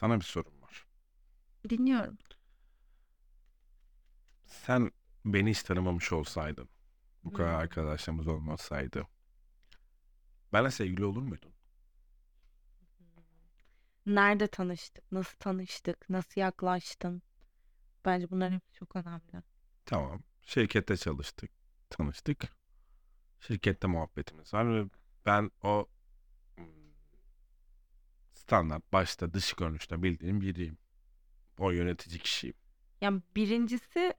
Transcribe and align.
Sana 0.00 0.20
bir 0.20 0.24
sorum 0.24 0.62
var. 0.62 0.86
Dinliyorum. 1.70 2.18
Sen 4.46 4.90
beni 5.24 5.50
hiç 5.50 5.62
tanımamış 5.62 6.12
olsaydın, 6.12 6.68
bu 7.24 7.32
kadar 7.32 7.50
Hmm. 7.52 7.58
arkadaşlarımız 7.60 8.28
olmasaydı, 8.28 9.06
benimle 10.52 10.70
sevgili 10.70 11.04
olur 11.04 11.22
muydun? 11.22 11.52
Nerede 14.06 14.46
tanıştık? 14.46 15.12
Nasıl 15.12 15.38
tanıştık? 15.38 16.10
Nasıl 16.10 16.40
yaklaştın? 16.40 17.22
Bence 18.04 18.30
bunlar 18.30 18.52
hepsi 18.52 18.72
çok 18.72 18.96
önemli. 18.96 19.42
Tamam. 19.86 20.22
Şirkette 20.42 20.96
çalıştık, 20.96 21.50
tanıştık. 21.90 22.48
Şirkette 23.40 23.86
muhabbetimiz 23.88 24.54
var 24.54 24.74
ve 24.74 24.90
ben 25.26 25.50
o 25.62 25.88
standart 28.40 28.92
başta 28.92 29.34
dış 29.34 29.52
görünüşte 29.52 30.02
bildiğim 30.02 30.40
biriyim. 30.40 30.78
O 31.58 31.70
yönetici 31.70 32.18
kişiyim. 32.18 32.56
Yani 33.00 33.22
birincisi 33.36 34.14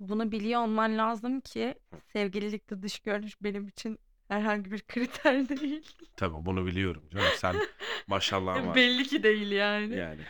bunu 0.00 0.32
biliyor 0.32 0.60
olman 0.60 0.98
lazım 0.98 1.40
ki 1.40 1.74
sevgililikte 2.12 2.82
dış 2.82 2.98
görünüş 2.98 3.36
benim 3.42 3.68
için 3.68 3.98
herhangi 4.28 4.72
bir 4.72 4.80
kriter 4.80 5.48
değil. 5.60 5.96
Tabii 6.16 6.46
bunu 6.46 6.66
biliyorum 6.66 7.04
canım. 7.10 7.26
Sen 7.36 7.56
maşallah 8.06 8.66
var. 8.66 8.74
Belli 8.74 9.04
ki 9.04 9.22
değil 9.22 9.50
yani. 9.50 9.96
Yani 9.96 10.22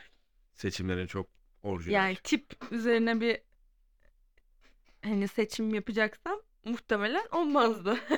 seçimlerin 0.54 1.06
çok 1.06 1.26
orijinal. 1.62 1.94
Yani 1.94 2.16
tip 2.24 2.46
üzerine 2.70 3.20
bir 3.20 3.40
hani 5.04 5.28
seçim 5.28 5.74
yapacaksam 5.74 6.40
muhtemelen 6.64 7.26
olmazdı. 7.32 7.98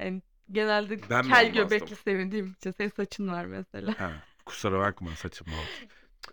Yani 0.00 0.22
genelde 0.52 1.10
Ben 1.10 1.22
kel 1.22 1.52
göbekli 1.52 1.96
sevdiğim 1.96 2.52
için 2.52 2.70
senin 2.70 2.88
saçın 2.96 3.28
var 3.28 3.44
mesela. 3.44 3.94
Ha, 3.98 4.12
kusura 4.46 4.78
bakma 4.78 5.10
saçım 5.10 5.46
oldu. 5.48 5.88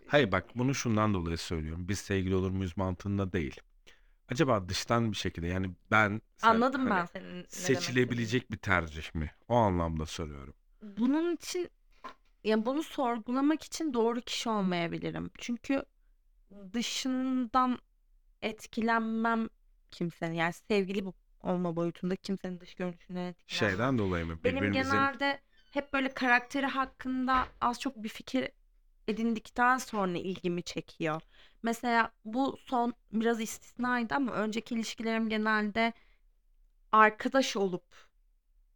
Hayır 0.07 0.31
bak 0.31 0.45
bunu 0.55 0.75
şundan 0.75 1.13
dolayı 1.13 1.37
söylüyorum. 1.37 1.87
Biz 1.87 1.99
sevgili 1.99 2.35
olur 2.35 2.51
muyuz 2.51 2.77
mantığında 2.77 3.33
değil. 3.33 3.61
Acaba 4.29 4.69
dıştan 4.69 5.11
bir 5.11 5.17
şekilde 5.17 5.47
yani 5.47 5.71
ben 5.91 6.21
sen 6.37 6.49
Anladım 6.49 6.81
hani 6.81 6.89
ben 6.95 7.05
senin 7.05 7.37
ne 7.37 7.43
seçilebilecek 7.47 8.51
bir 8.51 8.57
tercih 8.57 9.15
mi? 9.15 9.31
O 9.47 9.55
anlamda 9.55 10.05
soruyorum. 10.05 10.53
Bunun 10.81 11.35
için 11.35 11.69
ya 12.43 12.65
bunu 12.65 12.83
sorgulamak 12.83 13.63
için 13.63 13.93
doğru 13.93 14.21
kişi 14.21 14.49
olmayabilirim. 14.49 15.31
Çünkü 15.37 15.83
dışından 16.73 17.79
etkilenmem 18.41 19.49
kimsenin. 19.91 20.33
Yani 20.35 20.53
sevgili 20.53 21.05
bu- 21.05 21.13
olma 21.43 21.75
boyutunda 21.75 22.15
kimsenin 22.15 22.59
dış 22.59 22.75
görünüşünden 22.75 23.21
etkilenmem. 23.23 23.69
Şeyden 23.71 23.97
dolayı 23.97 24.25
mı? 24.25 24.39
Benim 24.43 24.55
Birbirimizin 24.63 24.91
genelde 24.91 25.39
hep 25.71 25.93
böyle 25.93 26.13
karakteri 26.13 26.65
hakkında 26.65 27.47
az 27.61 27.79
çok 27.79 28.03
bir 28.03 28.09
fikir 28.09 28.49
edindikten 29.07 29.77
sonra 29.77 30.17
ilgimi 30.17 30.63
çekiyor. 30.63 31.21
Mesela 31.63 32.11
bu 32.25 32.57
son 32.65 32.93
biraz 33.13 33.41
istisnaydı 33.41 34.15
ama 34.15 34.31
önceki 34.31 34.75
ilişkilerim 34.75 35.29
genelde 35.29 35.93
arkadaş 36.91 37.57
olup 37.57 37.83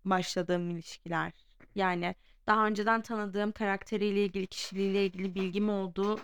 başladığım 0.06 0.70
ilişkiler. 0.70 1.32
Yani 1.76 2.16
daha 2.48 2.68
önceden 2.68 3.02
tanıdığım 3.02 3.52
karakteriyle 3.52 4.26
ilgili, 4.26 4.48
kişiliğiyle 4.48 5.06
ilgili 5.06 5.36
bilgim 5.36 5.70
olduğu 5.70 6.20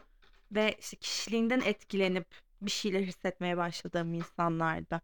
ve 0.51 0.75
işte 0.79 0.97
kişiliğinden 0.97 1.61
etkilenip 1.61 2.27
bir 2.61 2.71
şeyler 2.71 3.01
hissetmeye 3.01 3.57
başladığım 3.57 4.13
insanlardı. 4.13 5.01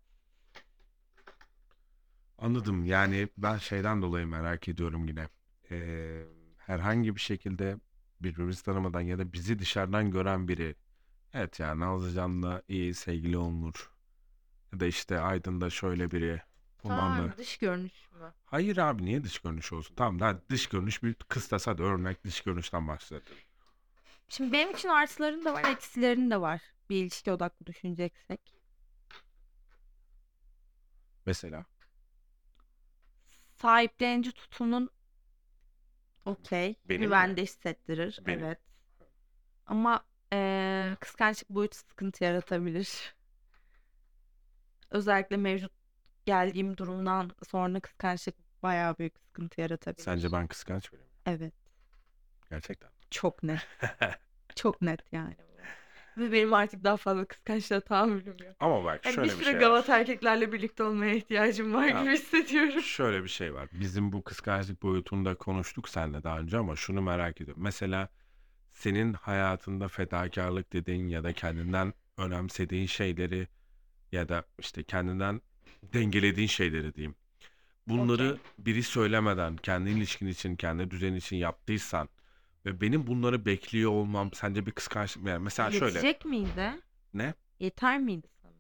Anladım. 2.42 2.86
Yani 2.86 3.30
ben 3.38 3.58
şeyden 3.58 4.02
dolayı 4.02 4.28
merak 4.28 4.68
ediyorum 4.70 5.08
yine. 5.08 5.30
Ee, 5.72 6.24
herhangi 6.58 7.16
bir 7.16 7.22
şekilde 7.22 7.78
birbirimizi 8.22 8.64
tanımadan 8.64 9.02
ya 9.02 9.20
da 9.20 9.34
bizi 9.34 9.60
dışarıdan 9.60 10.12
gören 10.12 10.48
biri 10.48 10.76
evet 11.34 11.60
ya 11.60 11.80
Nazlıcan'la 11.80 12.64
iyi 12.68 12.94
sevgili 12.96 13.38
olunur. 13.38 13.92
Ya 14.74 14.80
da 14.80 14.86
işte 14.86 15.20
Aydın'da 15.20 15.70
şöyle 15.70 16.12
biri. 16.12 16.42
Da 16.86 16.94
Aa, 16.94 17.38
dış 17.38 17.58
görünüş 17.58 18.12
mü? 18.12 18.34
Hayır 18.46 18.78
abi 18.78 19.06
niye 19.06 19.24
dış 19.24 19.40
görünüş 19.40 19.74
olsun? 19.74 19.96
Tamam 19.96 20.20
daha 20.20 20.50
dış 20.50 20.68
görünüş 20.68 21.04
bir 21.04 21.14
kıstas 21.14 21.68
hadi 21.68 21.84
örnek 21.84 22.26
dış 22.26 22.42
görünüşten 22.42 22.88
başladı. 22.88 23.24
Şimdi 24.30 24.54
benim 24.54 24.72
için 24.72 24.90
artıların 24.90 25.46
da 25.46 25.54
var, 25.54 25.64
eksilerin 25.64 26.32
de 26.32 26.42
var. 26.42 26.62
Bir 26.90 26.96
ilişki 27.04 27.32
odaklı 27.32 27.66
düşüneceksek. 27.66 28.42
Mesela 31.26 31.66
Sahiplenici 33.62 34.32
tutumun 34.32 34.90
okey. 36.26 36.76
Benim 36.86 37.02
mi? 37.02 37.06
Güvende 37.06 37.42
hissettirir. 37.44 38.20
Benim. 38.26 38.44
Evet. 38.44 38.60
Ama 39.66 40.04
eee 40.32 40.98
kıskançlık 41.00 41.50
boyutu 41.50 41.78
sıkıntı 41.78 42.24
yaratabilir. 42.24 43.16
Özellikle 44.92 45.38
mevcut 45.38 45.72
geldiğim 46.26 46.78
durumdan 46.78 47.32
sonra 47.50 47.80
kıskançlık 47.80 48.36
bayağı 48.64 48.98
büyük 48.98 49.20
sıkıntı 49.20 49.62
yaratabilir. 49.62 50.04
sence 50.04 50.32
ben 50.32 50.48
kıskanç 50.48 50.94
biriyim. 50.94 51.10
Evet. 51.26 51.54
Gerçekten. 52.50 52.90
Çok 53.12 53.44
net. 53.44 53.68
Çok 54.56 54.82
net 54.82 55.02
yani. 55.14 55.36
Ve 56.18 56.32
benim 56.32 56.54
artık 56.54 56.84
daha 56.84 56.98
fazla 56.98 57.26
kıskançlığa 57.26 57.80
tahammülüm 57.80 58.38
yok. 58.46 58.56
Ama 58.60 58.84
bak 58.84 59.06
Yani 59.06 59.16
şöyle 59.16 59.34
bir 59.34 59.40
bir 59.40 59.44
şey 59.44 59.54
var. 59.54 59.60
Galata 59.60 59.98
erkeklerle 60.00 60.52
birlikte 60.54 60.84
olmaya 60.84 61.16
ihtiyacım 61.16 61.74
var 61.74 61.88
Ya, 61.88 62.02
gibi 62.04 62.14
hissediyorum. 62.14 62.82
Şöyle 62.82 63.24
bir 63.24 63.30
şey 63.30 63.54
var. 63.54 63.70
Bizim 63.74 64.12
bu 64.12 64.24
kıskançlık 64.24 64.82
boyutunda 64.84 65.36
konuştuk 65.36 65.90
seninle 65.90 66.24
daha 66.24 66.40
önce 66.40 66.58
ama 66.58 66.76
şunu 66.76 67.02
merak 67.02 67.42
ediyorum. 67.42 67.64
Mesela 67.64 68.10
senin 68.74 69.14
hayatında 69.14 69.88
fedakarlık 69.88 70.74
dediğin 70.74 71.08
ya 71.08 71.24
da 71.24 71.34
kendinden 71.34 71.94
önemsediğin 72.18 72.86
şeyleri 72.86 73.48
ya 74.12 74.30
da 74.30 74.46
işte 74.60 74.84
kendinden 74.84 75.42
dengelediğin 75.94 76.48
şeyleri 76.48 76.96
diyeyim. 76.96 77.16
Bunları 77.88 78.24
Okey. 78.32 78.42
biri 78.60 78.84
söylemeden 78.84 79.58
kendi 79.58 79.90
ilişkin 79.90 80.28
için, 80.28 80.56
kendi 80.56 80.92
düzenin 80.92 81.16
için 81.18 81.36
yaptıysan 81.38 82.10
ve 82.66 82.82
benim 82.82 83.08
bunları 83.08 83.46
bekliyor 83.46 83.92
olmam 83.92 84.34
sence 84.34 84.66
bir 84.66 84.72
kıskançlık 84.72 85.24
mı? 85.24 85.30
Yani 85.30 85.44
mesela 85.44 85.72
şöyle 85.72 85.86
Yetecek 85.86 86.26
miydi? 86.26 86.72
ne? 87.14 87.34
Yeter 87.60 88.00
miydi 88.00 88.28
sana? 88.42 88.52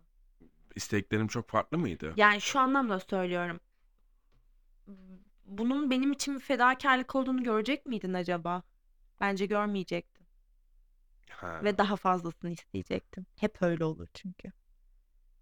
İsteklerim 0.75 1.27
çok 1.27 1.49
farklı 1.49 1.77
mıydı? 1.77 2.13
Yani 2.17 2.41
şu 2.41 2.59
anlamda 2.59 2.99
söylüyorum. 2.99 3.59
Bunun 5.45 5.91
benim 5.91 6.11
için 6.11 6.35
bir 6.35 6.39
fedakarlık 6.39 7.15
olduğunu 7.15 7.43
görecek 7.43 7.85
miydin 7.85 8.13
acaba? 8.13 8.63
Bence 9.21 9.45
görmeyecektin. 9.45 10.27
Ha. 11.29 11.63
Ve 11.63 11.77
daha 11.77 11.95
fazlasını 11.95 12.51
isteyecektin. 12.51 13.27
Hep 13.39 13.61
öyle 13.61 13.83
olur 13.85 14.07
çünkü. 14.13 14.51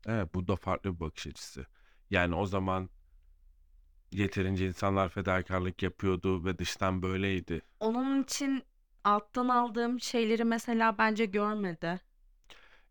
Evet, 0.05 0.33
bu 0.33 0.47
da 0.47 0.55
farklı 0.55 0.95
bir 0.95 0.99
bakış 0.99 1.27
açısı. 1.27 1.65
Yani 2.09 2.35
o 2.35 2.45
zaman 2.45 2.89
yeterince 4.11 4.67
insanlar 4.67 5.09
fedakarlık 5.09 5.83
yapıyordu 5.83 6.45
ve 6.45 6.57
dıştan 6.59 7.01
böyleydi. 7.01 7.61
Onun 7.79 8.23
için 8.23 8.63
alttan 9.03 9.49
aldığım 9.49 9.99
şeyleri 10.01 10.43
mesela 10.43 10.97
bence 10.97 11.25
görmedi. 11.25 12.01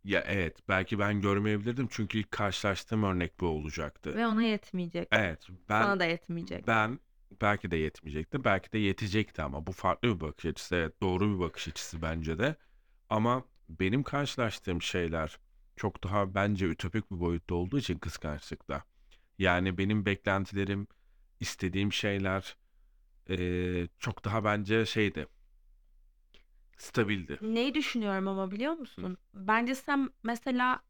Ya 0.04 0.24
evet, 0.26 0.56
belki 0.68 0.98
ben 0.98 1.20
görmeyebilirdim 1.20 1.88
çünkü 1.90 2.18
ilk 2.18 2.30
karşılaştığım 2.30 3.02
örnek 3.02 3.40
bu 3.40 3.46
olacaktı. 3.46 4.16
Ve 4.16 4.26
ona 4.26 4.42
yetmeyecek. 4.42 5.08
Evet, 5.12 5.46
ben 5.68 5.82
Sana 5.82 6.00
da 6.00 6.04
yetmeyecek. 6.04 6.66
ben 6.66 6.98
belki 7.42 7.70
de 7.70 7.76
yetmeyecekti, 7.76 8.44
belki 8.44 8.72
de 8.72 8.78
yetecekti 8.78 9.42
ama 9.42 9.66
bu 9.66 9.72
farklı 9.72 10.08
bir 10.16 10.20
bakış 10.20 10.46
açısı. 10.46 10.76
Evet, 10.76 11.00
doğru 11.02 11.34
bir 11.34 11.40
bakış 11.40 11.68
açısı 11.68 12.02
bence 12.02 12.38
de. 12.38 12.56
Ama 13.10 13.44
benim 13.68 14.02
karşılaştığım 14.02 14.82
şeyler 14.82 15.38
çok 15.76 16.04
daha 16.04 16.34
bence 16.34 16.66
ütopik 16.66 17.10
bir 17.10 17.20
boyutta 17.20 17.54
olduğu 17.54 17.78
için 17.78 17.98
kıskançlıkta. 17.98 18.84
Yani 19.38 19.78
benim 19.78 20.06
beklentilerim, 20.06 20.86
istediğim 21.40 21.92
şeyler 21.92 22.56
eee, 23.28 23.88
çok 23.98 24.24
daha 24.24 24.44
bence 24.44 24.86
şeydi, 24.86 25.26
stabildi. 26.78 27.38
Neyi 27.42 27.74
düşünüyorum 27.74 28.28
ama 28.28 28.50
biliyor 28.50 28.72
musun? 28.72 29.18
Bence 29.34 29.74
sen 29.74 30.10
mesela 30.22 30.82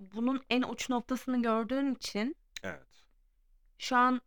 bunun 0.00 0.42
en 0.50 0.62
uç 0.62 0.90
noktasını 0.90 1.42
gördüğün 1.42 1.94
için 1.94 2.36
Evet. 2.62 2.86
şu 3.78 3.96
an 3.96 4.20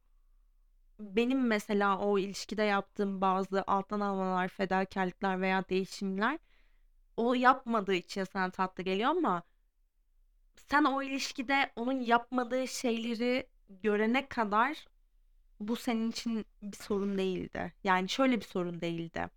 benim 1.00 1.48
mesela 1.48 1.98
o 2.00 2.20
ilişkide 2.20 2.64
yaptığım 2.64 3.22
bazı 3.22 3.64
alttan 3.68 4.00
almalar, 4.00 4.48
fedakarlıklar 4.48 5.42
veya 5.42 5.70
değişimler 5.70 6.40
o 7.18 7.34
yapmadığı 7.34 7.94
için 7.96 8.24
sana 8.24 8.52
tatlı 8.52 8.84
geliyor 8.84 9.10
ama 9.10 9.44
sen 10.56 10.84
o 10.84 11.04
ilişkide 11.04 11.72
onun 11.76 12.00
yapmadığı 12.00 12.68
şeyleri 12.68 13.48
görene 13.70 14.28
kadar 14.28 14.86
bu 15.60 15.76
senin 15.76 16.12
için 16.12 16.46
bir 16.62 16.78
sorun 16.78 17.18
değildi. 17.18 17.74
Yani 17.84 18.10
şöyle 18.10 18.38
bir 18.40 18.46
sorun 18.46 18.82
değildi. 18.82 19.30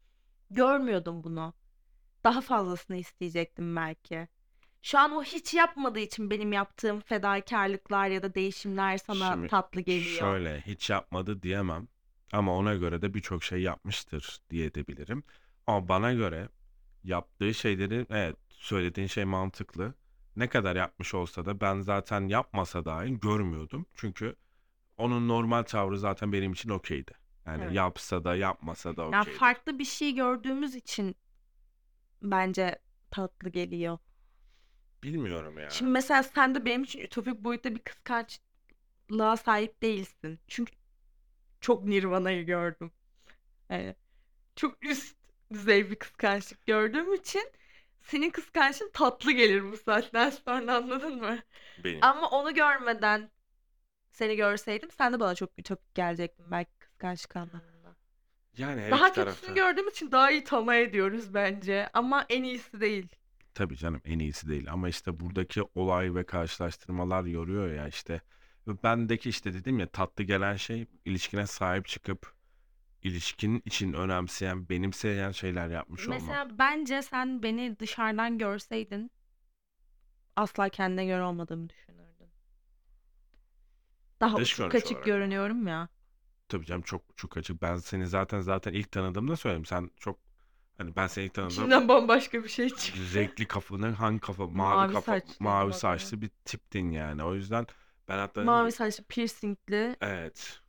Görmüyordum 0.51 1.25
bunu. 1.25 1.55
Daha 2.25 2.41
fazlasını 2.41 2.97
isteyecektim 2.97 3.77
belki. 3.77 4.29
Şu 4.83 4.99
an 4.99 5.13
o 5.13 5.23
hiç 5.23 5.55
yapmadığı 5.55 5.99
için 5.99 6.31
benim 6.31 6.53
yaptığım 6.53 7.01
fedakarlıklar 7.01 8.09
ya 8.09 8.23
da 8.23 8.35
değişimler 8.35 8.99
sana 8.99 9.33
Şimdi 9.33 9.49
tatlı 9.49 9.81
geliyor. 9.81 10.19
şöyle 10.19 10.61
hiç 10.61 10.91
yapmadı 10.91 11.43
diyemem 11.43 11.89
ama 12.33 12.57
ona 12.57 12.75
göre 12.75 13.03
de 13.03 13.15
birçok 13.15 13.45
şey 13.45 13.63
yapmıştır 13.63 14.41
diyebilirim. 14.51 15.23
Ama 15.67 15.89
bana 15.89 16.13
göre 16.13 16.49
yaptığı 17.05 17.55
şeyleri 17.55 18.07
evet 18.11 18.37
söylediğin 18.51 19.07
şey 19.07 19.25
mantıklı. 19.25 19.95
Ne 20.37 20.49
kadar 20.49 20.77
yapmış 20.77 21.15
olsa 21.15 21.45
da 21.47 21.61
ben 21.61 21.81
zaten 21.81 22.29
yapmasa 22.29 22.85
dahi 22.85 23.21
görmüyordum. 23.21 23.87
Çünkü 23.95 24.37
onun 24.99 25.29
normal 25.29 25.63
tavrı 25.63 25.99
zaten 25.99 26.33
benim 26.33 26.53
için 26.53 26.69
okeydi. 26.71 27.13
Yani 27.47 27.65
Evet. 27.65 27.75
yapsa 27.75 28.25
da 28.25 28.37
yapmasa 28.37 28.97
da 28.97 29.03
Ya 29.13 29.21
okeydi. 29.21 29.39
farklı 29.39 29.79
bir 29.79 29.85
şey 29.85 30.15
gördüğümüz 30.15 30.75
için 30.75 31.17
bence 32.23 32.79
tatlı 33.11 33.49
geliyor. 33.51 33.99
Bilmiyorum 35.03 35.59
ya. 35.59 35.69
Şimdi 35.71 35.91
mesela 35.91 36.23
sen 36.23 36.55
de 36.55 36.65
benim 36.65 36.83
için 36.83 37.01
ütopik 37.01 37.39
boyutta 37.45 37.75
bir 37.75 37.79
kıskançlığa 37.81 39.37
sahip 39.37 39.83
değilsin. 39.83 40.41
Çünkü 40.49 40.73
çok 41.61 41.85
Nirvana'yı 41.85 42.47
gördüm. 42.47 42.93
Yani 43.71 43.95
çok 44.57 44.85
üst 44.87 45.17
düzey 45.53 45.91
bir 45.91 45.97
kıskançlık 45.97 46.67
gördüğüm 46.67 47.15
için 47.15 47.53
senin 48.03 48.31
kıskançlığın 48.31 48.91
tatlı 48.93 49.33
gelir 49.33 49.73
bu 49.73 49.77
saatten 49.77 50.31
sonra 50.31 50.77
anladın 50.77 51.17
mı? 51.21 51.39
Benim. 51.85 52.01
Ama 52.03 52.31
onu 52.31 52.55
görmeden 52.55 53.31
seni 54.13 54.37
görseydim 54.37 54.91
sen 54.91 55.13
de 55.13 55.21
bana 55.21 55.35
çok 55.35 55.51
ütopik 55.59 55.95
gelecektin 55.95 56.47
belki 56.51 56.71
kıskançlık 56.79 57.37
anlamında. 57.37 57.97
Yani 58.59 58.81
her 58.81 58.91
Daha 58.91 59.09
iki 59.09 59.15
kötüsünü 59.15 59.47
tarafta. 59.47 59.53
gördüğüm 59.71 59.89
için 59.89 60.13
daha 60.13 60.31
iyi 60.31 60.45
tamah 60.45 60.75
ediyoruz 60.75 61.35
bence. 61.35 61.89
Ama 61.93 62.27
en 62.29 62.43
iyisi 62.43 62.81
değil. 62.81 63.09
Tabii 63.55 63.77
canım 63.77 64.01
en 64.05 64.19
iyisi 64.19 64.49
değil 64.49 64.73
ama 64.73 64.89
işte 64.89 65.21
buradaki 65.21 65.63
olay 65.75 66.15
ve 66.15 66.25
karşılaştırmalar 66.27 67.25
yoruyor 67.25 67.73
ya 67.73 67.89
işte. 67.89 68.21
Bendeki 68.67 69.29
işte 69.29 69.55
dedim 69.55 69.79
ya 69.79 69.87
tatlı 69.87 70.25
gelen 70.25 70.57
şey 70.57 70.87
ilişkine 71.05 71.47
sahip 71.47 71.87
çıkıp 71.87 72.35
ilişkinin 73.03 73.63
için 73.65 73.93
önemseyen, 73.93 74.69
benimseyen 74.69 75.31
şeyler 75.33 75.69
yapmış 75.69 76.09
olmak. 76.09 76.21
Mesela 76.21 76.59
bence 76.59 77.03
sen 77.03 77.43
beni 77.43 77.79
dışarıdan 77.79 78.39
görseydin 78.39 79.11
asla 80.37 80.69
kendine 80.69 81.07
göre 81.07 81.23
olmadığımı 81.23 81.69
düşünürdün. 81.69 82.02
Daha 84.23 84.37
Dış 84.37 84.55
uçuk 84.55 84.59
görünüş 84.59 84.87
kaçık 84.87 84.87
olarak. 84.87 85.05
görünüyorum 85.05 85.69
ya. 85.69 85.91
Tabii 86.49 86.67
canım 86.67 86.83
çok 86.83 87.03
çok 87.17 87.37
açık. 87.37 87.63
Ben 87.63 87.77
seni 87.77 88.07
zaten 88.07 88.41
zaten 88.41 88.73
ilk 88.73 88.93
tanıdığımda 88.93 89.37
söyledim. 89.37 89.65
Sen 89.65 89.91
çok 89.97 90.19
hani 90.79 90.97
ben 90.97 91.07
seni 91.07 91.25
ilk 91.27 91.35
tanıdığımda 91.35 91.71
İçinden 91.71 91.89
bambaşka 91.89 92.45
bir 92.45 92.49
şey 92.49 92.69
çıktı. 92.71 92.99
renkli 93.15 93.47
kafanı 93.47 93.91
hangi 93.91 94.21
kafa 94.21 94.47
mavi, 94.47 94.87
Mavi 94.87 94.87
kafa 94.87 95.17
saçlı 95.21 95.35
mavi 95.41 95.73
bak 95.73 95.75
saçlı 95.75 96.21
bir 96.23 96.31
tiptin 96.45 96.91
yani. 96.91 97.25
O 97.25 97.35
yüzden 97.35 97.67
ben 98.09 98.19
hatta 98.19 98.41
Mavi 98.41 98.73
saçlı 98.73 99.05
piercingli. 99.05 99.97
evet 100.01 100.61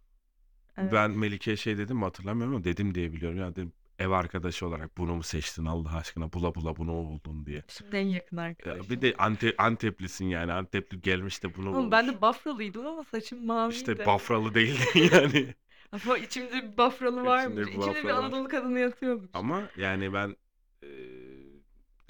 Evet. 0.77 1.01
ben 1.01 1.11
Melike'ye 1.11 1.57
şey 1.57 1.77
dedim 1.77 1.97
mi 1.97 2.03
hatırlamıyorum 2.05 2.55
ama 2.55 2.63
dedim 2.65 2.95
diye 2.95 3.13
biliyorum 3.13 3.39
ya 3.39 3.51
dedim 3.51 3.73
ev 3.99 4.09
arkadaşı 4.09 4.67
olarak 4.67 4.97
bunu 4.97 5.15
mu 5.15 5.23
seçtin 5.23 5.65
Allah 5.65 5.95
aşkına 5.97 6.33
bula 6.33 6.55
bula 6.55 6.75
bunu 6.75 6.91
mu 6.91 7.09
buldun 7.09 7.45
diye. 7.45 7.63
Şimdi 7.67 7.95
en 7.97 8.07
yakın 8.07 8.37
Ya 8.37 8.43
arkadaşım. 8.43 8.89
bir 8.89 9.01
de 9.01 9.15
Ante, 9.17 9.53
Anteplisin 9.57 10.25
yani 10.25 10.53
Antepli 10.53 11.01
gelmiş 11.01 11.43
de 11.43 11.55
bunu 11.55 11.69
Oğlum 11.69 11.91
ben 11.91 12.07
de 12.07 12.21
Bafralıydım 12.21 12.85
ama 12.87 13.03
saçım 13.03 13.45
maviydi. 13.45 13.75
İşte 13.77 14.05
Bafralı 14.05 14.53
değildin 14.53 15.09
yani. 15.13 15.53
Ama 15.91 16.17
içimde 16.17 16.71
bir 16.71 16.77
Bafralı 16.77 17.23
varmış. 17.25 17.67
İçimde 17.69 18.03
bir 18.03 18.09
var. 18.09 18.23
Anadolu 18.23 18.47
kadını 18.47 18.79
yatıyormuş. 18.79 19.29
Ama 19.33 19.63
yani 19.77 20.13
ben 20.13 20.35
eee, 20.83 20.89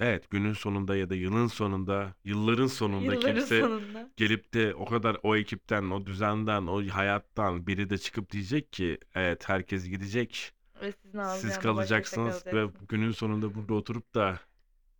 evet 0.00 0.30
günün 0.30 0.52
sonunda 0.52 0.96
ya 0.96 1.10
da 1.10 1.14
yılın 1.14 1.46
sonunda 1.46 2.14
yılların 2.24 2.66
sonunda 2.66 3.14
Yılların 3.14 3.34
kimse 3.34 3.60
sonunda. 3.60 4.10
gelip 4.16 4.54
de 4.54 4.74
o 4.74 4.84
kadar 4.84 5.16
o 5.22 5.36
ekipten, 5.36 5.90
o 5.90 6.06
düzenden, 6.06 6.66
o 6.66 6.88
hayattan 6.88 7.66
biri 7.66 7.90
de 7.90 7.98
çıkıp 7.98 8.30
diyecek 8.32 8.72
ki 8.72 8.98
evet 9.14 9.48
herkes 9.48 9.88
gidecek. 9.88 10.52
Ve 10.84 10.92
sizin 10.92 11.22
Siz 11.22 11.50
başa 11.50 11.60
kalacaksınız 11.60 12.46
ve 12.46 12.66
günün 12.88 13.10
sonunda 13.10 13.54
burada 13.54 13.74
oturup 13.74 14.14
da 14.14 14.40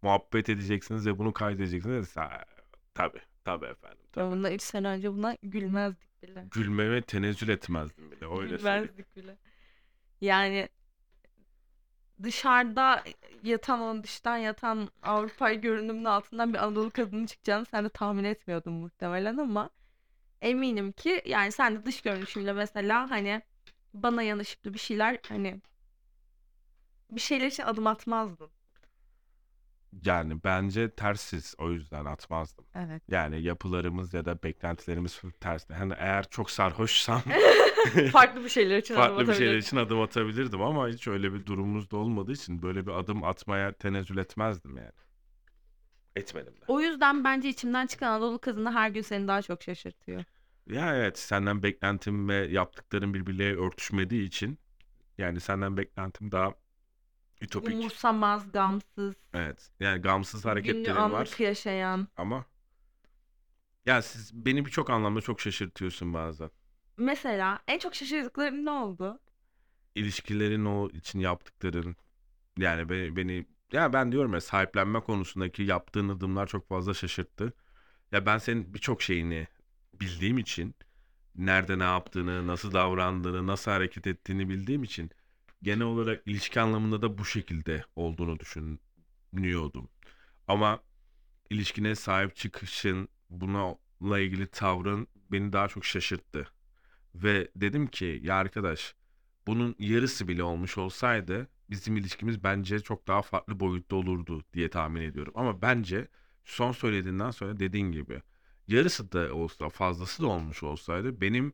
muhabbet 0.02 0.48
edeceksiniz 0.48 1.06
ve 1.06 1.18
bunu 1.18 1.32
kaydedeceksiniz. 1.32 2.16
Ha, 2.16 2.44
tabii, 2.94 3.20
tabii 3.44 3.66
efendim. 3.66 3.98
Ya 4.00 4.12
Tabii. 4.12 4.30
bundan 4.32 4.52
3 4.52 4.62
sene 4.62 4.88
önce 4.88 5.12
buna 5.12 5.36
gülmezdik 5.42 6.22
bile. 6.22 6.44
Gülmeme 6.50 7.02
tenezzül 7.02 7.48
etmezdim 7.48 8.10
bile 8.10 8.26
öyle 8.40 8.58
söyleyeyim. 8.58 8.82
Gülmezdik 8.86 9.16
bile. 9.16 9.36
Yani 10.20 10.68
dışarıda 12.22 13.04
yatan 13.42 13.80
onun 13.80 14.02
dıştan 14.02 14.36
yatan 14.36 14.88
Avrupa'yı 15.02 15.60
görünümün 15.60 16.04
altından 16.04 16.54
bir 16.54 16.58
Anadolu 16.64 16.90
kadının 16.90 17.26
çıkacağını 17.26 17.64
sen 17.66 17.84
de 17.84 17.88
tahmin 17.88 18.24
etmiyordun 18.24 18.72
muhtemelen 18.72 19.36
ama 19.36 19.70
eminim 20.42 20.92
ki 20.92 21.22
yani 21.26 21.52
sen 21.52 21.76
de 21.76 21.86
dış 21.86 22.02
görünüşüyle 22.02 22.52
mesela 22.52 23.10
hani 23.10 23.42
bana 23.94 24.22
yanaşıklı 24.22 24.74
bir 24.74 24.78
şeyler 24.78 25.18
hani 25.28 25.60
bir 27.14 27.20
şeyler 27.20 27.46
için 27.46 27.62
adım 27.62 27.86
atmazdın. 27.86 28.50
Yani 30.04 30.44
bence 30.44 30.90
tersiz 30.90 31.54
o 31.58 31.70
yüzden 31.70 32.04
atmazdım. 32.04 32.64
Evet. 32.74 33.02
Yani 33.10 33.42
yapılarımız 33.42 34.14
ya 34.14 34.24
da 34.24 34.42
beklentilerimiz 34.42 35.22
ters. 35.40 35.70
Hani 35.70 35.94
eğer 35.98 36.30
çok 36.30 36.50
sarhoşsam 36.50 37.22
Farklı 38.12 38.44
bir 38.44 38.48
şeyler 38.48 38.78
için 38.78 38.94
adım 38.94 39.16
farklı 39.16 39.28
bir 39.28 39.34
şeyler 39.34 39.56
için 39.56 39.76
adım 39.76 40.00
atabilirdim 40.00 40.62
ama 40.62 40.88
hiç 40.88 41.08
öyle 41.08 41.34
bir 41.34 41.46
durumumuz 41.46 41.90
da 41.90 41.96
olmadığı 41.96 42.32
için 42.32 42.62
böyle 42.62 42.86
bir 42.86 42.92
adım 42.92 43.24
atmaya 43.24 43.72
tenezzül 43.72 44.18
etmezdim 44.18 44.76
yani. 44.76 44.92
Etmedim 46.16 46.52
de. 46.52 46.64
O 46.68 46.80
yüzden 46.80 47.24
bence 47.24 47.48
içimden 47.48 47.86
çıkan 47.86 48.06
Anadolu 48.06 48.38
kadını 48.38 48.72
her 48.72 48.88
gün 48.88 49.02
seni 49.02 49.28
daha 49.28 49.42
çok 49.42 49.62
şaşırtıyor. 49.62 50.24
Ya 50.66 50.96
evet 50.96 51.18
senden 51.18 51.62
beklentim 51.62 52.28
ve 52.28 52.34
yaptıkların 52.34 53.14
birbirleriyle 53.14 53.60
örtüşmediği 53.60 54.26
için 54.26 54.58
yani 55.18 55.40
senden 55.40 55.76
beklentim 55.76 56.32
daha 56.32 56.54
ütopik. 57.44 57.74
Umursamaz, 57.74 58.52
gamsız, 58.52 59.14
Evet. 59.34 59.70
Yani 59.80 60.00
gamsız 60.02 60.44
günlük 60.44 60.52
hareketlerim 60.52 61.12
var 61.12 61.26
anlık 61.26 61.40
yaşayan. 61.40 62.08
ama 62.16 62.46
ya 63.86 64.02
siz 64.02 64.46
beni 64.46 64.66
birçok 64.66 64.90
anlamda 64.90 65.20
çok 65.20 65.40
şaşırtıyorsun 65.40 66.14
bazen. 66.14 66.50
Mesela 66.96 67.60
en 67.68 67.78
çok 67.78 67.94
şaşırdıkların 67.94 68.64
ne 68.64 68.70
oldu? 68.70 69.20
İlişkilerin 69.94 70.64
o 70.64 70.88
için 70.90 71.18
yaptıkların 71.18 71.96
yani 72.58 72.88
beni, 72.88 73.16
beni 73.16 73.46
ya 73.72 73.92
ben 73.92 74.12
diyorum 74.12 74.34
ya 74.34 74.40
sahiplenme 74.40 75.00
konusundaki 75.00 75.62
yaptığın 75.62 76.08
adımlar 76.08 76.46
çok 76.46 76.68
fazla 76.68 76.94
şaşırttı. 76.94 77.52
Ya 78.12 78.26
ben 78.26 78.38
senin 78.38 78.74
birçok 78.74 79.02
şeyini 79.02 79.48
bildiğim 80.00 80.38
için 80.38 80.74
nerede 81.36 81.78
ne 81.78 81.82
yaptığını, 81.84 82.46
nasıl 82.46 82.72
davrandığını, 82.72 83.46
nasıl 83.46 83.70
hareket 83.70 84.06
ettiğini 84.06 84.48
bildiğim 84.48 84.82
için 84.84 85.10
genel 85.64 85.86
olarak 85.86 86.22
ilişki 86.26 86.60
anlamında 86.60 87.02
da 87.02 87.18
bu 87.18 87.24
şekilde 87.24 87.84
olduğunu 87.96 88.38
düşünüyordum. 88.40 89.88
Ama 90.48 90.80
ilişkine 91.50 91.94
sahip 91.94 92.36
çıkışın, 92.36 93.08
bununla 93.30 94.18
ilgili 94.20 94.46
tavrın 94.46 95.08
beni 95.32 95.52
daha 95.52 95.68
çok 95.68 95.84
şaşırttı. 95.84 96.48
Ve 97.14 97.50
dedim 97.56 97.86
ki 97.86 98.20
ya 98.22 98.36
arkadaş 98.36 98.94
bunun 99.46 99.76
yarısı 99.78 100.28
bile 100.28 100.42
olmuş 100.42 100.78
olsaydı 100.78 101.48
bizim 101.70 101.96
ilişkimiz 101.96 102.44
bence 102.44 102.80
çok 102.80 103.08
daha 103.08 103.22
farklı 103.22 103.60
boyutta 103.60 103.96
olurdu 103.96 104.44
diye 104.52 104.70
tahmin 104.70 105.02
ediyorum. 105.02 105.32
Ama 105.36 105.62
bence 105.62 106.08
son 106.44 106.72
söylediğinden 106.72 107.30
sonra 107.30 107.60
dediğin 107.60 107.92
gibi 107.92 108.22
yarısı 108.68 109.12
da 109.12 109.34
olsa 109.34 109.68
fazlası 109.68 110.22
da 110.22 110.26
olmuş 110.26 110.62
olsaydı 110.62 111.20
benim 111.20 111.52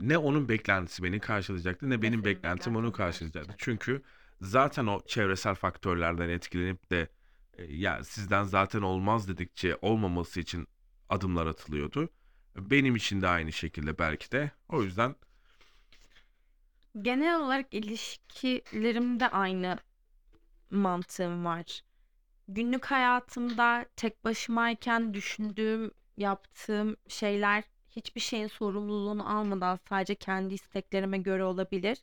ne 0.00 0.18
onun 0.18 0.48
beklentisi 0.48 1.02
beni 1.02 1.20
karşılayacaktı 1.20 1.90
ne 1.90 2.02
benim 2.02 2.24
beklentim 2.24 2.76
onu 2.76 2.92
karşılayacaktı. 2.92 2.92
karşılayacaktı. 2.92 3.54
Çünkü 3.58 4.02
zaten 4.40 4.86
o 4.86 5.00
çevresel 5.06 5.54
faktörlerden 5.54 6.28
etkilenip 6.28 6.90
de 6.90 7.08
e, 7.58 7.64
ya 7.64 8.04
sizden 8.04 8.44
zaten 8.44 8.82
olmaz 8.82 9.28
dedikçe 9.28 9.76
olmaması 9.82 10.40
için 10.40 10.68
adımlar 11.08 11.46
atılıyordu. 11.46 12.08
Benim 12.56 12.96
için 12.96 13.22
de 13.22 13.28
aynı 13.28 13.52
şekilde 13.52 13.98
belki 13.98 14.32
de. 14.32 14.50
O 14.68 14.82
yüzden 14.82 15.16
Genel 17.02 17.40
olarak 17.40 17.74
ilişkilerimde 17.74 19.28
aynı 19.28 19.78
mantığım 20.70 21.44
var. 21.44 21.82
Günlük 22.48 22.84
hayatımda 22.86 23.86
tek 23.96 24.24
başımayken 24.24 25.14
düşündüğüm, 25.14 25.90
yaptığım 26.16 26.96
şeyler 27.08 27.64
hiçbir 27.96 28.20
şeyin 28.20 28.46
sorumluluğunu 28.46 29.38
almadan 29.38 29.78
sadece 29.88 30.14
kendi 30.14 30.54
isteklerime 30.54 31.18
göre 31.18 31.44
olabilir. 31.44 31.98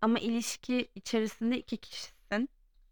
Ama 0.00 0.18
ilişki 0.18 0.88
içerisinde 0.94 1.58
iki 1.58 1.76
kişisin 1.76 2.48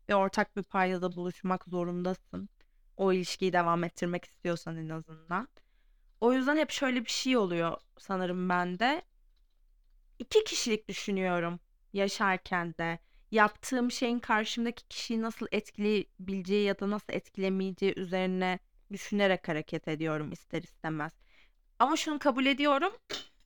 ve 0.08 0.14
ortak 0.14 0.56
bir 0.56 0.62
paydada 0.62 1.16
buluşmak 1.16 1.64
zorundasın. 1.64 2.48
O 2.96 3.12
ilişkiyi 3.12 3.52
devam 3.52 3.84
ettirmek 3.84 4.24
istiyorsan 4.24 4.76
en 4.76 4.88
azından. 4.88 5.48
O 6.20 6.32
yüzden 6.32 6.56
hep 6.56 6.70
şöyle 6.70 7.04
bir 7.04 7.10
şey 7.10 7.36
oluyor 7.36 7.80
sanırım 7.98 8.48
bende. 8.48 9.02
İki 10.18 10.44
kişilik 10.44 10.88
düşünüyorum 10.88 11.60
yaşarken 11.92 12.74
de. 12.78 12.98
Yaptığım 13.30 13.90
şeyin 13.90 14.18
karşımdaki 14.18 14.88
kişiyi 14.88 15.22
nasıl 15.22 15.46
etkileyebileceği 15.52 16.64
ya 16.64 16.78
da 16.80 16.90
nasıl 16.90 17.12
etkilemeyeceği 17.12 17.94
üzerine 17.98 18.58
düşünerek 18.92 19.48
hareket 19.48 19.88
ediyorum 19.88 20.32
ister 20.32 20.62
istemez. 20.62 21.12
Ama 21.84 21.96
şunu 21.96 22.18
kabul 22.18 22.46
ediyorum. 22.46 22.92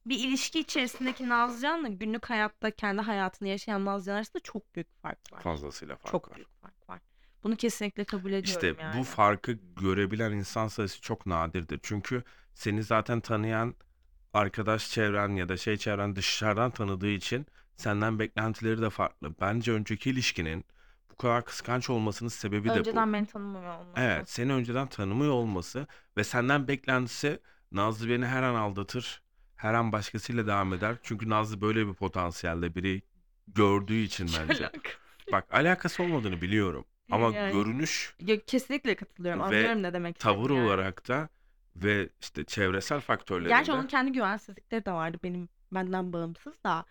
Bir 0.06 0.18
ilişki 0.18 0.60
içerisindeki 0.60 1.28
Nazcan'la 1.28 1.88
günlük 1.88 2.30
hayatta 2.30 2.70
kendi 2.70 3.02
hayatını 3.02 3.48
yaşayan 3.48 3.84
Nazcan 3.84 4.14
arasında 4.14 4.40
çok 4.42 4.74
büyük 4.74 5.02
fark 5.02 5.32
var. 5.32 5.42
fazlasıyla 5.42 5.96
fark 5.96 6.12
Çok 6.12 6.28
var. 6.30 6.36
büyük 6.36 6.60
fark 6.62 6.88
var. 6.88 7.00
Bunu 7.44 7.56
kesinlikle 7.56 8.04
kabul 8.04 8.32
ediyorum 8.32 8.44
İşte 8.44 8.78
bu 8.78 8.82
yani. 8.82 9.04
farkı 9.04 9.52
görebilen 9.76 10.32
insan 10.32 10.68
sayısı 10.68 11.00
çok 11.00 11.26
nadirdir. 11.26 11.80
Çünkü 11.82 12.22
seni 12.54 12.82
zaten 12.82 13.20
tanıyan 13.20 13.74
arkadaş 14.34 14.90
çevren 14.90 15.28
ya 15.36 15.48
da 15.48 15.56
şey 15.56 15.76
çevren 15.76 16.16
dışarıdan 16.16 16.70
tanıdığı 16.70 17.08
için 17.10 17.46
senden 17.76 18.18
beklentileri 18.18 18.82
de 18.82 18.90
farklı. 18.90 19.34
Bence 19.40 19.72
önceki 19.72 20.10
ilişkinin 20.10 20.64
bu 21.10 21.16
kadar 21.16 21.44
kıskanç 21.44 21.90
olmasının 21.90 22.28
sebebi 22.28 22.68
de 22.68 22.74
bu. 22.74 22.78
Önceden 22.78 23.12
beni 23.12 23.26
tanımıyor 23.26 23.78
olması. 23.78 24.00
Evet, 24.00 24.30
seni 24.30 24.52
önceden 24.52 24.86
tanımıyor 24.86 25.32
olması 25.32 25.86
ve 26.16 26.24
senden 26.24 26.68
beklentisi 26.68 27.40
Nazlı 27.72 28.08
beni 28.08 28.26
her 28.26 28.42
an 28.42 28.54
aldatır, 28.54 29.22
her 29.56 29.74
an 29.74 29.92
başkasıyla 29.92 30.46
devam 30.46 30.72
eder. 30.74 30.96
Çünkü 31.02 31.28
Nazlı 31.30 31.60
böyle 31.60 31.86
bir 31.88 31.94
potansiyelde 31.94 32.74
biri 32.74 33.02
gördüğü 33.48 33.96
için 33.96 34.34
bence. 34.34 34.70
Bak 35.32 35.54
alakası 35.54 36.02
olmadığını 36.02 36.40
biliyorum 36.40 36.84
ama 37.10 37.30
Yani. 37.30 37.52
görünüş 37.52 38.16
Ya, 38.20 38.44
kesinlikle 38.44 38.96
katılıyorum. 38.96 39.42
Anlıyorum 39.42 39.82
ne 39.82 39.92
demek 39.92 40.18
tavır 40.18 40.50
yani. 40.50 40.60
olarak 40.64 41.08
da 41.08 41.28
ve 41.76 42.08
işte 42.20 42.44
çevresel 42.44 43.00
Gerçi 43.00 43.04
faktörlerinde 43.06 43.72
onun 43.72 43.86
kendi 43.86 44.12
güvensizlikleri 44.12 44.84
de 44.84 44.92
vardı 44.92 45.18
benim 45.22 45.48
benden 45.72 46.12
bağımsız 46.12 46.64
da. 46.64 46.84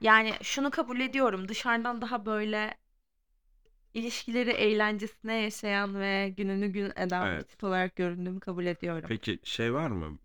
Yani 0.00 0.34
şunu 0.42 0.70
kabul 0.70 1.00
ediyorum. 1.00 1.48
Dışarıdan 1.48 2.02
daha 2.02 2.26
böyle 2.26 2.74
ilişkileri 3.94 4.50
eğlencesine 4.50 5.34
yaşayan 5.34 6.00
ve 6.00 6.28
gününü 6.36 6.68
gün 6.68 6.92
eden 6.96 7.22
bir 7.24 7.28
Evet. 7.28 7.48
tip 7.48 7.64
olarak 7.64 7.96
göründüğümü 7.96 8.40
kabul 8.40 8.66
ediyorum. 8.66 9.08
Peki 9.08 9.38
şey 9.44 9.74
var 9.74 9.90
mı? 9.90 10.18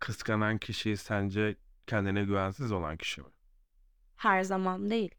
Kıskanan 0.00 0.58
kişi 0.58 0.96
sence 0.96 1.56
kendine 1.86 2.24
güvensiz 2.24 2.72
olan 2.72 2.96
kişi 2.96 3.20
mi? 3.20 3.26
Her 4.16 4.42
zaman 4.42 4.90
değil. 4.90 5.14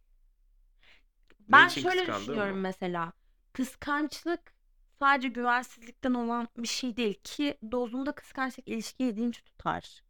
Ben 1.49 1.67
için 1.67 1.81
şöyle 1.81 2.07
düşünüyorum 2.07 2.55
mı? 2.55 2.61
mesela. 2.61 3.13
Kıskançlık 3.53 4.53
sadece 4.99 5.27
güvensizlikten 5.27 6.13
olan 6.13 6.47
bir 6.57 6.67
şey 6.67 6.97
değil 6.97 7.19
ki 7.23 7.57
dozunda 7.71 8.11
kıskançlık 8.11 8.67
ilişkiyi 8.67 9.15
dinç 9.15 9.43
tutar. 9.43 10.01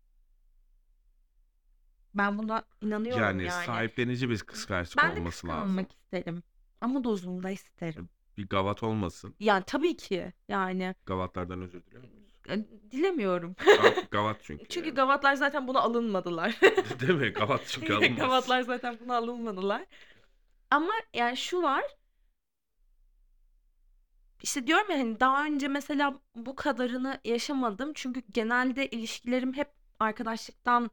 Ben 2.16 2.38
buna 2.38 2.64
inanıyorum 2.82 3.24
Yani 3.24 3.44
yani. 3.44 3.66
sahiplenici 3.66 4.30
bir 4.30 4.40
kıskançlık 4.40 4.98
Ben 4.98 5.16
de 5.16 5.20
olması 5.20 5.48
lazım. 5.48 5.60
kıskanılmak 5.60 5.92
isterim. 5.92 6.44
Ama 6.82 7.04
dozunda 7.04 7.50
isterim. 7.50 8.10
Bir 8.38 8.48
gavat 8.50 8.84
olmasın. 8.84 9.36
Yani 9.40 9.64
tabii 9.68 9.98
ki 9.98 10.34
yani 10.48 10.96
Gavatlardan 11.06 11.62
özür 11.62 11.86
diliyor 11.86 12.04
dilemiyorum. 12.92 13.54
Ga- 13.54 14.10
Gavat 14.12 14.38
çünkü. 14.44 14.66
Çünkü 14.68 14.88
yani. 14.88 14.96
gavatlar 14.96 15.34
zaten 15.36 15.68
buna 15.68 15.80
alınmadılar. 15.80 16.60
Değil 17.00 17.14
mi? 17.14 17.30
Gavat 17.30 17.62
çünkü 17.68 17.94
alınmaz. 17.94 18.18
Gavatlar 18.18 18.62
zaten 18.62 18.98
buna 19.00 19.16
alınmadılar. 19.18 19.86
Ama 20.72 20.94
yani 21.14 21.38
şu 21.38 21.62
var. 21.62 21.84
İşte 24.44 24.68
diyorum 24.68 24.92
ya 24.92 25.00
hani 25.00 25.20
daha 25.20 25.46
önce 25.46 25.68
mesela 25.68 26.20
bu 26.36 26.56
kadarını 26.56 27.20
yaşamadım. 27.26 27.92
Çünkü 27.96 28.22
genelde 28.32 28.88
ilişkilerim 28.90 29.54
hep 29.54 29.68
arkadaşlıktan 30.00 30.92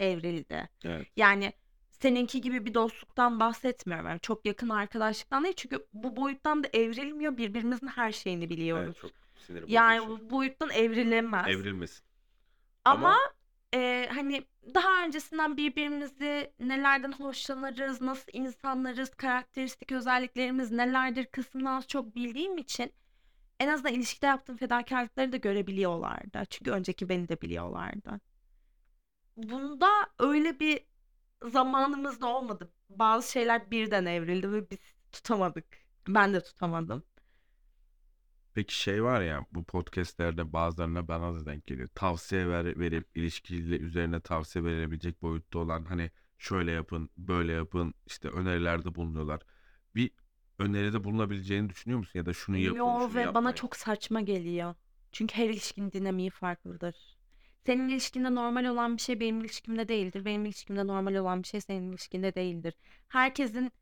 evrildi. 0.00 0.68
Evet. 0.84 1.06
Yani 1.16 1.52
seninki 1.90 2.40
gibi 2.40 2.66
bir 2.66 2.74
dostluktan 2.74 3.40
bahsetmiyorum. 3.40 4.06
Yani 4.06 4.20
çok 4.20 4.46
yakın 4.46 4.68
arkadaşlıktan 4.68 5.44
değil. 5.44 5.54
Çünkü 5.56 5.86
bu 5.92 6.16
boyuttan 6.16 6.64
da 6.64 6.68
evrilmiyor. 6.72 7.36
Birbirimizin 7.36 7.86
her 7.86 8.12
şeyini 8.12 8.50
biliyoruz. 8.50 8.84
Evet 8.86 8.96
çok 9.00 9.10
sinir 9.40 9.68
bozucu 9.68 9.74
Yani 9.74 9.98
şey. 9.98 10.08
bu 10.08 10.30
boyuttan 10.30 10.70
evrilemez. 10.70 11.46
Evrilmesin. 11.46 12.04
Ama 12.84 13.08
Ama 13.08 13.16
e, 13.74 14.08
hani 14.14 14.46
daha 14.74 15.04
öncesinden 15.04 15.56
birbirimizi 15.56 16.52
nelerden 16.60 17.12
hoşlanırız, 17.12 18.00
nasıl 18.00 18.32
insanlarız, 18.32 19.10
karakteristik 19.14 19.92
özelliklerimiz 19.92 20.70
nelerdir 20.70 21.26
kısmını 21.26 21.76
az 21.76 21.86
çok 21.88 22.16
bildiğim 22.16 22.58
için 22.58 22.92
en 23.60 23.68
azından 23.68 23.94
ilişkide 23.94 24.26
yaptığım 24.26 24.56
fedakarlıkları 24.56 25.32
da 25.32 25.36
görebiliyorlardı. 25.36 26.42
Çünkü 26.50 26.70
önceki 26.70 27.08
beni 27.08 27.28
de 27.28 27.40
biliyorlardı. 27.40 28.20
Bunda 29.36 29.88
öyle 30.18 30.60
bir 30.60 30.86
zamanımız 31.44 32.20
da 32.20 32.26
olmadı. 32.36 32.72
Bazı 32.90 33.32
şeyler 33.32 33.70
birden 33.70 34.06
evrildi 34.06 34.52
ve 34.52 34.70
biz 34.70 34.78
tutamadık. 35.12 35.66
Ben 36.08 36.34
de 36.34 36.42
tutamadım. 36.42 37.04
Peki 38.60 38.74
şey 38.80 39.04
var 39.04 39.20
ya 39.22 39.46
bu 39.52 39.64
podcastlerde 39.64 40.52
bazılarına 40.52 41.08
bana 41.08 41.34
da 41.34 41.46
denk 41.46 41.66
geliyor. 41.66 41.88
Tavsiye 41.94 42.48
ver, 42.48 42.78
verip 42.80 43.08
ilişkiyle 43.14 43.76
üzerine 43.78 44.20
tavsiye 44.20 44.64
verebilecek 44.64 45.22
boyutta 45.22 45.58
olan 45.58 45.84
hani 45.84 46.10
şöyle 46.38 46.72
yapın, 46.72 47.10
böyle 47.16 47.52
yapın 47.52 47.94
işte 48.06 48.28
önerilerde 48.28 48.94
bulunuyorlar. 48.94 49.40
Bir 49.94 50.10
öneride 50.58 51.04
bulunabileceğini 51.04 51.68
düşünüyor 51.70 51.98
musun? 51.98 52.18
Ya 52.18 52.26
da 52.26 52.32
şunu 52.32 52.56
yapın, 52.56 52.78
Yo 52.78 53.00
şunu 53.00 53.14
ve 53.14 53.34
bana 53.34 53.50
yapmayın. 53.50 53.54
çok 53.54 53.76
saçma 53.76 54.20
geliyor. 54.20 54.74
Çünkü 55.12 55.34
her 55.36 55.48
ilişkinin 55.48 55.92
dinamiği 55.92 56.30
farklıdır. 56.30 56.96
Senin 57.66 57.88
ilişkinde 57.88 58.34
normal 58.34 58.64
olan 58.64 58.96
bir 58.96 59.02
şey 59.02 59.20
benim 59.20 59.40
ilişkimde 59.40 59.88
değildir. 59.88 60.24
Benim 60.24 60.44
ilişkimde 60.44 60.86
normal 60.86 61.14
olan 61.14 61.42
bir 61.42 61.48
şey 61.48 61.60
senin 61.60 61.90
ilişkinde 61.92 62.34
değildir. 62.34 62.74
Herkesin 63.08 63.72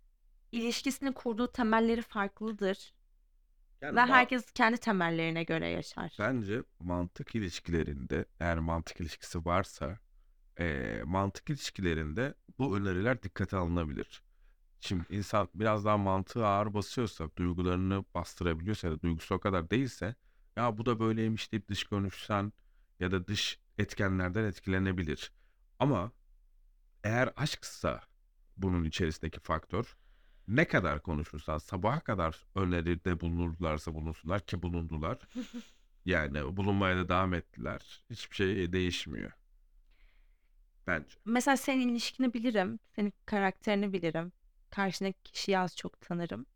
ilişkisini 0.53 1.13
kurduğu 1.15 1.53
temelleri 1.53 2.03
farklıdır. 2.03 2.93
Yani 3.83 3.97
Ve 3.97 4.01
herkes 4.01 4.51
kendi 4.53 4.79
temellerine 4.79 5.45
göre 5.45 5.69
yaşar. 5.69 6.17
Bence 6.19 6.63
mantık 6.81 7.35
ilişkilerinde 7.35 8.25
eğer 8.41 8.59
mantık 8.59 9.01
ilişkisi 9.01 9.45
varsa 9.45 9.99
eee, 10.61 11.03
mantık 11.05 11.51
ilişkilerinde 11.51 12.35
bu 12.59 12.77
öneriler 12.79 13.23
dikkate 13.23 13.57
alınabilir. 13.57 14.23
Şimdi 14.81 15.05
insan 15.11 15.49
biraz 15.55 15.85
daha 15.85 15.97
mantığı 15.99 16.47
ağır 16.47 16.75
basıyorsa, 16.75 17.31
duygularını 17.39 18.05
bastırabiliyorsa 18.15 18.89
ya 18.89 18.95
da 18.95 19.01
duygusu 19.03 19.35
o 19.35 19.41
kadar 19.41 19.71
değilse 19.71 20.15
ya 20.57 20.79
bu 20.79 20.87
da 20.87 21.01
böyleymiş 21.01 21.53
deyip 21.53 21.69
dış 21.69 21.85
görünüşten 21.85 22.53
ya 23.01 23.11
da 23.13 23.27
dış 23.27 23.61
etkenlerden 23.79 24.45
etkilenebilir. 24.45 25.33
Ama 25.79 26.13
eğer 27.05 27.33
aşksa 27.37 28.01
bunun 28.57 28.85
içerisindeki 28.85 29.41
faktör 29.41 29.98
ne 30.49 30.65
kadar 30.69 31.03
konuşursan 31.03 31.59
sabaha 31.59 32.01
kadar 32.01 32.47
öneride 32.55 33.21
bulunurlarsa 33.21 33.95
bulunsunlar 33.95 34.47
ki 34.47 34.63
bulundular. 34.63 35.19
Yani 36.05 36.57
bulunmaya 36.57 36.97
da 36.97 37.09
devam 37.09 37.35
ettiler. 37.35 38.05
Hiçbir 38.11 38.37
şey 38.37 38.73
değişmiyor. 38.73 39.33
Bence. 40.87 41.17
Mesela 41.25 41.57
senin 41.57 41.89
ilişkini 41.89 42.35
bilirim. 42.35 42.79
Senin 42.97 43.13
karakterini 43.27 43.93
bilirim. 43.93 44.33
Karşındaki 44.71 45.23
kişiyi 45.23 45.59
az 45.59 45.77
çok 45.77 46.01
tanırım. 46.01 46.47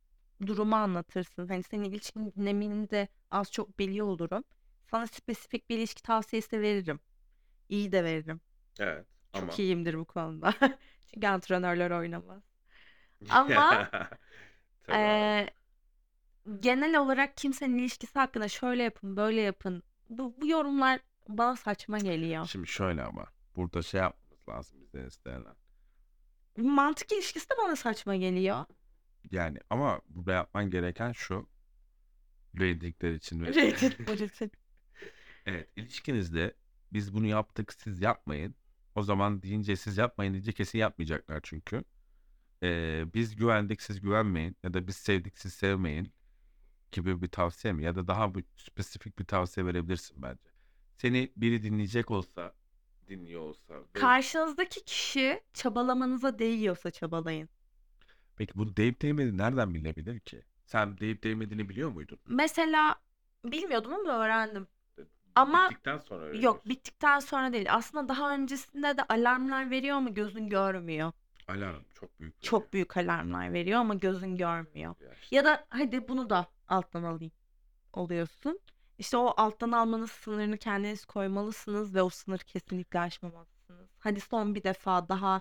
Durumu 0.47 0.77
anlatırsın. 0.77 1.49
Hani 1.49 1.63
senin 1.63 1.85
ilişkinin 1.85 2.33
dinamiğini 2.33 2.91
de 2.91 3.09
az 3.31 3.53
çok 3.53 3.79
biliyor 3.79 4.07
olurum. 4.07 4.45
Sana 4.91 5.07
spesifik 5.07 5.71
bir 5.71 5.79
ilişki 5.79 6.03
tavsiyesi 6.03 6.61
veririm. 6.61 7.01
İyi 7.69 7.93
de 7.93 8.05
veririm. 8.05 8.41
Evet. 8.79 9.07
Çok 9.33 9.59
iyiyimdir 9.59 9.95
bu 9.95 10.05
konuda. 10.05 10.55
Çünkü 11.15 11.27
antrenörler 11.27 11.91
oynamaz. 11.91 12.52
Ama. 13.31 13.91
Ee, 14.93 15.49
genel 16.61 16.99
olarak 16.99 17.37
kimsenin 17.37 17.79
ilişkisi 17.79 18.19
hakkında 18.19 18.49
şöyle 18.49 18.83
yapın, 18.83 19.17
böyle 19.17 19.41
yapın. 19.41 19.83
Bu, 20.11 20.35
bu 20.41 20.47
yorumlar 20.47 21.01
bana 21.29 21.57
saçma 21.57 21.99
geliyor. 21.99 22.47
Şimdi 22.47 22.67
şöyle 22.67 23.03
ama 23.03 23.27
burada 23.57 23.83
şey 23.83 24.01
yapmamız 24.01 24.49
lazım 24.49 24.81
bizden 24.81 25.07
istenilen. 25.07 25.55
Mantık 26.57 27.13
ilişkisi 27.13 27.51
de 27.51 27.55
bana 27.65 27.77
saçma 27.77 28.17
geliyor. 28.17 28.65
Yani 29.31 29.59
ama 29.71 30.01
burada 30.09 30.33
yapman 30.33 30.71
gereken 30.71 31.13
şu. 31.13 31.49
Reytingler 32.61 33.13
için 33.13 33.43
ve 33.43 33.55
Reddit. 33.55 34.51
Evet, 35.47 35.69
ilişkinizde 35.77 36.55
biz 36.93 37.15
bunu 37.15 37.27
yaptık, 37.27 37.73
siz 37.73 38.01
yapmayın. 38.03 38.55
O 38.95 39.03
zaman 39.03 39.43
deyince 39.43 39.77
siz 39.77 39.99
yapmayın 39.99 40.33
deyince 40.33 40.53
kesin 40.53 40.79
yapmayacaklar 40.79 41.41
çünkü. 41.43 41.85
Ee, 42.63 43.05
biz 43.15 43.37
güvendik, 43.37 43.83
siz 43.83 44.01
güvenmeyin 44.01 44.57
ya 44.63 44.75
da 44.75 44.87
biz 44.87 44.97
sevdik, 44.97 45.39
siz 45.39 45.53
sevmeyin 45.55 46.13
gibi 46.93 47.23
bir 47.23 47.29
tavsiye 47.29 47.73
mi? 47.73 47.85
Ya 47.85 47.95
da 47.97 48.07
daha 48.07 48.35
bir 48.35 48.45
spesifik 48.57 49.19
bir 49.19 49.25
tavsiye 49.25 49.67
verebilirsin 49.67 50.23
bence. 50.23 50.51
Seni 50.97 51.33
biri 51.37 51.63
dinleyecek 51.63 52.11
olsa, 52.11 52.55
dinliyor 53.09 53.41
olsa. 53.41 53.75
ve- 53.75 53.85
Karşınızdaki 54.01 54.85
kişi 54.85 55.41
çabalamanıza 55.55 56.39
değiyorsa 56.39 56.91
çabalayın. 56.91 57.49
Peki 58.37 58.53
bunu 58.55 58.77
deyip 58.77 59.03
değmediğini 59.03 59.39
nereden 59.39 59.75
bilebilir 59.75 60.21
ki? 60.21 60.43
Sen 60.65 60.99
deyip 60.99 61.23
değmediğini 61.25 61.69
biliyor 61.69 61.91
muydun? 61.91 62.19
Mesela 62.29 62.97
bilmiyordum 63.45 63.93
ama 63.95 64.11
öğrendim. 64.25 64.67
Ama 65.35 65.69
Bittikten 65.71 65.99
sonra 65.99 66.25
yok 66.25 66.31
öğreniyorsun. 66.35 66.63
bittikten 66.71 67.19
sonra 67.21 67.53
değil. 67.53 67.67
Aslında 67.75 68.09
daha 68.09 68.35
öncesinde 68.35 68.97
de 68.97 69.03
alarmlar 69.03 69.71
veriyor 69.71 69.97
ama 69.97 70.09
gözün 70.11 70.49
görmüyor. 70.49 71.13
Alarm 71.53 71.83
çok 71.95 72.21
büyük. 72.21 72.43
bir 72.43 72.47
Çok 72.47 72.73
büyük 72.73 72.97
alarmlar 72.97 73.53
veriyor 73.53 73.81
ama 73.81 73.95
gözün 73.95 74.37
görmüyor. 74.37 74.95
ya 75.01 75.15
işte. 75.23 75.37
Ya 75.37 75.45
da 75.45 75.67
hadi 75.71 76.09
bunu 76.09 76.31
da 76.31 76.47
alttan 76.69 77.03
alayım 77.03 77.33
oluyorsun. 77.93 78.61
İşte 78.99 79.17
o 79.17 79.35
alttan 79.37 79.73
almanın 79.73 80.07
sınırını 80.07 80.59
kendiniz 80.59 81.05
koymalısınız 81.05 81.95
ve 81.95 82.03
o 82.03 82.09
sınırı 82.09 82.45
kesinlikle 82.45 83.01
aşmamalısınız. 83.01 83.91
Hadi 83.99 84.21
son 84.21 84.55
bir 84.55 84.63
defa 84.65 85.09
daha 85.09 85.41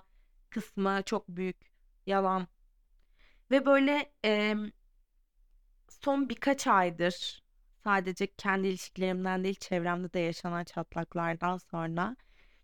kısmı 0.50 1.02
çok 1.06 1.28
büyük 1.28 1.56
yalan. 2.06 2.46
Ve 3.50 3.66
böyle 3.66 4.12
em, 4.24 4.72
son 5.88 6.28
birkaç 6.28 6.66
aydır 6.66 7.42
sadece 7.84 8.26
kendi 8.26 8.68
ilişkilerimden 8.68 9.44
değil 9.44 9.54
çevremde 9.54 10.12
de 10.12 10.18
yaşanan 10.18 10.64
çatlaklardan 10.64 11.56
sonra 11.56 12.16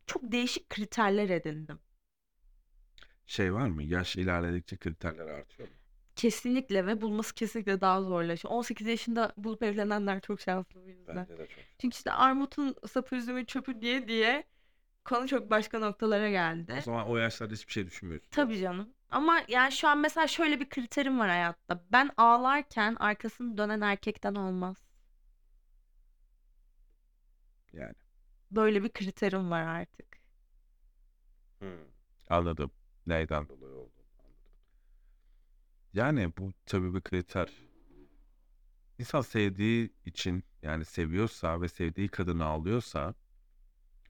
çok 0.07 0.23
değişik 0.33 0.71
kriterler 0.71 1.29
edindim. 1.29 1.81
Şey 3.29 3.55
var 3.55 3.69
mı? 3.69 3.83
Yaş 3.83 4.17
ilerledikçe 4.17 4.77
kriterler 4.77 5.27
artıyor 5.27 5.69
mu? 5.69 5.75
Kesinlikle 6.17 6.87
ve 6.87 7.01
bulması 7.01 7.35
kesinlikle 7.35 7.81
daha 7.81 8.03
zorlaşıyor. 8.03 8.55
18 8.55 8.87
yaşında 8.87 9.33
bulup 9.37 9.63
evlenenler 9.63 10.21
çok 10.21 10.41
şanslı 10.41 10.85
bu 10.85 10.89
yüzden. 10.89 11.17
Bence 11.17 11.39
de 11.39 11.47
çok. 11.47 11.65
Çünkü 11.79 11.95
işte 11.97 12.13
armutun 12.13 12.75
sapı 12.89 13.17
üzümün 13.17 13.45
çöpü 13.45 13.81
diye 13.81 14.09
diye 14.09 14.45
konu 15.05 15.29
çok 15.29 15.51
başka 15.51 15.79
noktalara 15.79 16.29
O 16.29 16.31
geldi. 16.31 16.81
zaman 16.85 17.09
o 17.09 17.17
yaşlarda 17.17 17.55
hiçbir 17.55 17.73
şey 17.73 17.87
düşünmüyorsun. 17.87 18.29
Tabii 18.31 18.59
canım. 18.59 18.89
Ama 19.11 19.43
yani 19.49 19.73
şu 19.73 19.89
an 19.89 19.99
mesela 19.99 20.27
şöyle 20.27 20.61
bir 20.61 20.69
kriterim 20.69 21.19
var 21.19 21.29
hayatta. 21.29 21.85
Ben 21.93 22.11
ağlarken 22.17 22.97
arkasını 23.01 23.59
dönen 23.59 23.81
erkekten 23.81 24.35
olmaz. 24.35 24.77
Yani. 27.73 27.95
Böyle 28.51 28.83
bir 28.85 28.89
kriterim 28.89 29.51
var 29.51 29.63
artık. 29.63 30.19
Anladım. 32.31 32.71
Neyden 33.09 33.49
dolayı 33.49 33.75
olduğunu 33.75 34.05
anladım. 34.19 34.53
Yani 35.93 36.33
bu 36.39 36.53
tabii 36.67 36.95
bir 36.95 37.01
kriter. 37.01 37.49
İnsan 38.99 39.21
sevdiği 39.21 39.93
için 40.05 40.45
yani 40.63 40.85
seviyorsa 40.85 41.61
ve 41.61 41.69
sevdiği 41.69 42.09
kadını 42.09 42.45
ağlıyorsa 42.45 43.15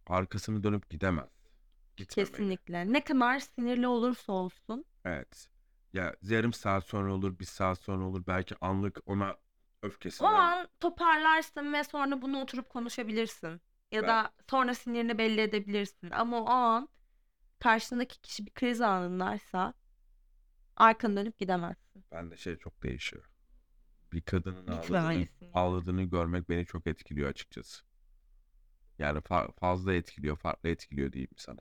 arkasını 0.07 0.63
dönüp 0.63 0.91
gidemez. 0.91 1.29
Gitmemeli. 1.97 2.31
Kesinlikle. 2.31 2.93
Ne 2.93 3.05
kadar 3.05 3.39
sinirli 3.39 3.87
olursa 3.89 4.33
olsun. 4.33 4.85
Evet. 5.05 5.49
Ya 5.93 6.15
yarım 6.23 6.53
saat 6.53 6.85
sonra 6.85 7.15
olur, 7.15 7.39
bir 7.39 7.45
saat 7.45 7.79
sonra 7.79 8.05
olur. 8.05 8.27
Belki 8.27 8.55
anlık 8.61 8.99
ona 9.07 9.33
O 9.33 9.37
öfkesinden. 9.83 10.33
an 10.35 10.69
toparlarsın 10.81 11.73
ve 11.73 11.85
sonra 11.85 12.23
bunu 12.23 12.41
oturup 12.43 12.69
konuşabilirsin. 12.69 13.61
Ya 13.93 14.03
Ben- 14.03 14.09
da 14.09 14.33
sonra 14.51 14.75
sinirini 14.75 15.19
belli 15.19 15.41
edebilirsin. 15.41 16.11
Ama 16.11 16.41
o 16.43 16.47
an 16.49 16.89
karşındaki 17.61 18.21
kişi 18.21 18.47
bir 18.47 18.51
kriz 18.51 18.81
anındaysa 18.81 19.75
arkanı 20.77 21.17
dönüp 21.17 21.39
gidemezsin. 21.39 22.05
Bende 22.13 22.37
şey 22.37 22.57
çok 22.57 22.83
değişiyor. 22.83 23.31
Bir 24.13 24.21
kadının 24.23 24.67
ağladığını, 24.67 25.27
ağladığını 25.55 26.03
görmek 26.03 26.49
beni 26.49 26.67
çok 26.67 26.87
etkiliyor 26.87 27.29
açıkçası. 27.29 27.83
Yani 28.99 29.19
fa- 29.19 29.53
fazla 29.53 29.95
etkiliyor, 29.95 30.37
farklı 30.37 30.69
etkiliyor 30.69 31.13
diyeyim 31.13 31.31
sana. 31.37 31.61